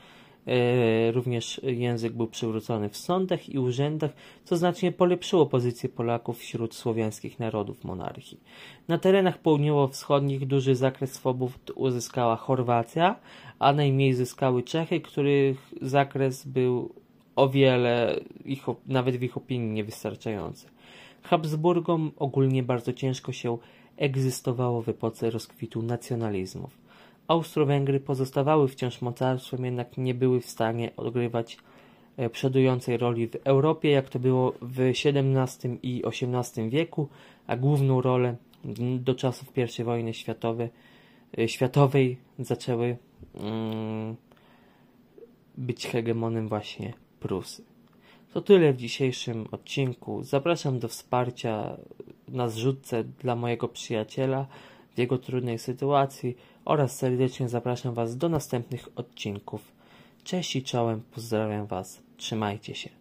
E, 0.50 1.12
również 1.12 1.62
język 1.64 2.14
był 2.14 2.28
przywrócony 2.28 2.90
w 2.90 2.98
sądach 2.98 3.50
i 3.50 3.60
urzędach, 3.60 4.12
co 4.44 4.58
znacznie 4.58 4.92
polepszyło 4.92 5.46
pozycję 5.46 5.90
Polaków 5.90 6.40
wśród 6.40 6.76
słowiańskich 6.76 7.40
narodów 7.40 7.84
monarchii. 7.84 8.40
Na 8.88 8.98
terenach 8.98 9.38
południowo-wschodnich 9.38 10.48
duży 10.48 10.76
zakres 10.76 11.14
swobód 11.14 11.72
uzyskała 11.76 12.36
Chorwacja, 12.36 13.16
a 13.60 13.74
najmniej 13.74 14.14
zyskały 14.14 14.64
Czechy, 14.64 15.02
których 15.02 15.74
zakres 15.82 16.46
był 16.46 16.96
o 17.36 17.50
wiele, 17.50 18.20
ich, 18.46 18.66
nawet 18.88 19.18
w 19.18 19.24
ich 19.24 19.38
opinii, 19.38 19.72
niewystarczający. 19.72 20.68
Habsburgom 21.24 22.12
ogólnie 22.18 22.64
bardzo 22.64 22.94
ciężko 22.94 23.32
się 23.32 23.58
egzystowało 24.00 24.82
w 24.82 24.90
epoce 24.90 25.30
rozkwitu 25.30 25.82
nacjonalizmów. 25.82 26.78
Austro-Węgry 27.28 28.00
pozostawały 28.00 28.68
wciąż 28.68 29.02
mocarstwem, 29.02 29.66
jednak 29.66 29.98
nie 29.98 30.14
były 30.14 30.42
w 30.42 30.46
stanie 30.46 30.92
odgrywać 30.98 31.58
e, 32.18 32.30
przodującej 32.30 32.98
roli 32.98 33.28
w 33.28 33.36
Europie, 33.36 33.90
jak 33.90 34.10
to 34.10 34.20
było 34.20 34.54
w 34.62 34.80
XVII 34.80 35.80
i 35.84 36.04
XVIII 36.06 36.70
wieku, 36.70 37.08
a 37.48 37.58
główną 37.58 38.02
rolę 38.02 38.36
do 39.00 39.16
czasów 39.16 39.54
I 39.80 39.84
wojny 39.84 40.14
światowej, 40.14 40.70
e, 41.38 41.48
światowej 41.48 42.18
zaczęły 42.40 42.98
mm, 43.36 44.16
być 45.58 45.88
hegemonem 45.88 46.48
właśnie 46.48 46.94
Prusy. 47.20 47.69
To 48.34 48.42
tyle 48.42 48.74
w 48.74 48.78
dzisiejszym 48.78 49.48
odcinku. 49.52 50.24
Zapraszam 50.24 50.80
do 50.80 50.88
wsparcia 50.88 51.78
na 52.28 52.50
zrzutce 52.50 53.04
dla 53.04 53.36
mojego 53.36 53.68
przyjaciela 53.68 54.46
w 54.96 54.98
jego 54.98 55.18
trudnej 55.18 55.60
sytuacji 55.60 56.38
oraz 56.66 56.96
serdecznie 56.96 57.50
zapraszam 57.50 57.94
Was 57.94 58.18
do 58.18 58.30
następnych 58.30 58.90
odcinków. 58.96 59.72
Cześć 60.24 60.56
i 60.56 60.64
czołem, 60.64 61.02
pozdrawiam 61.12 61.68
Was, 61.68 62.02
trzymajcie 62.18 62.76
się. 62.76 62.99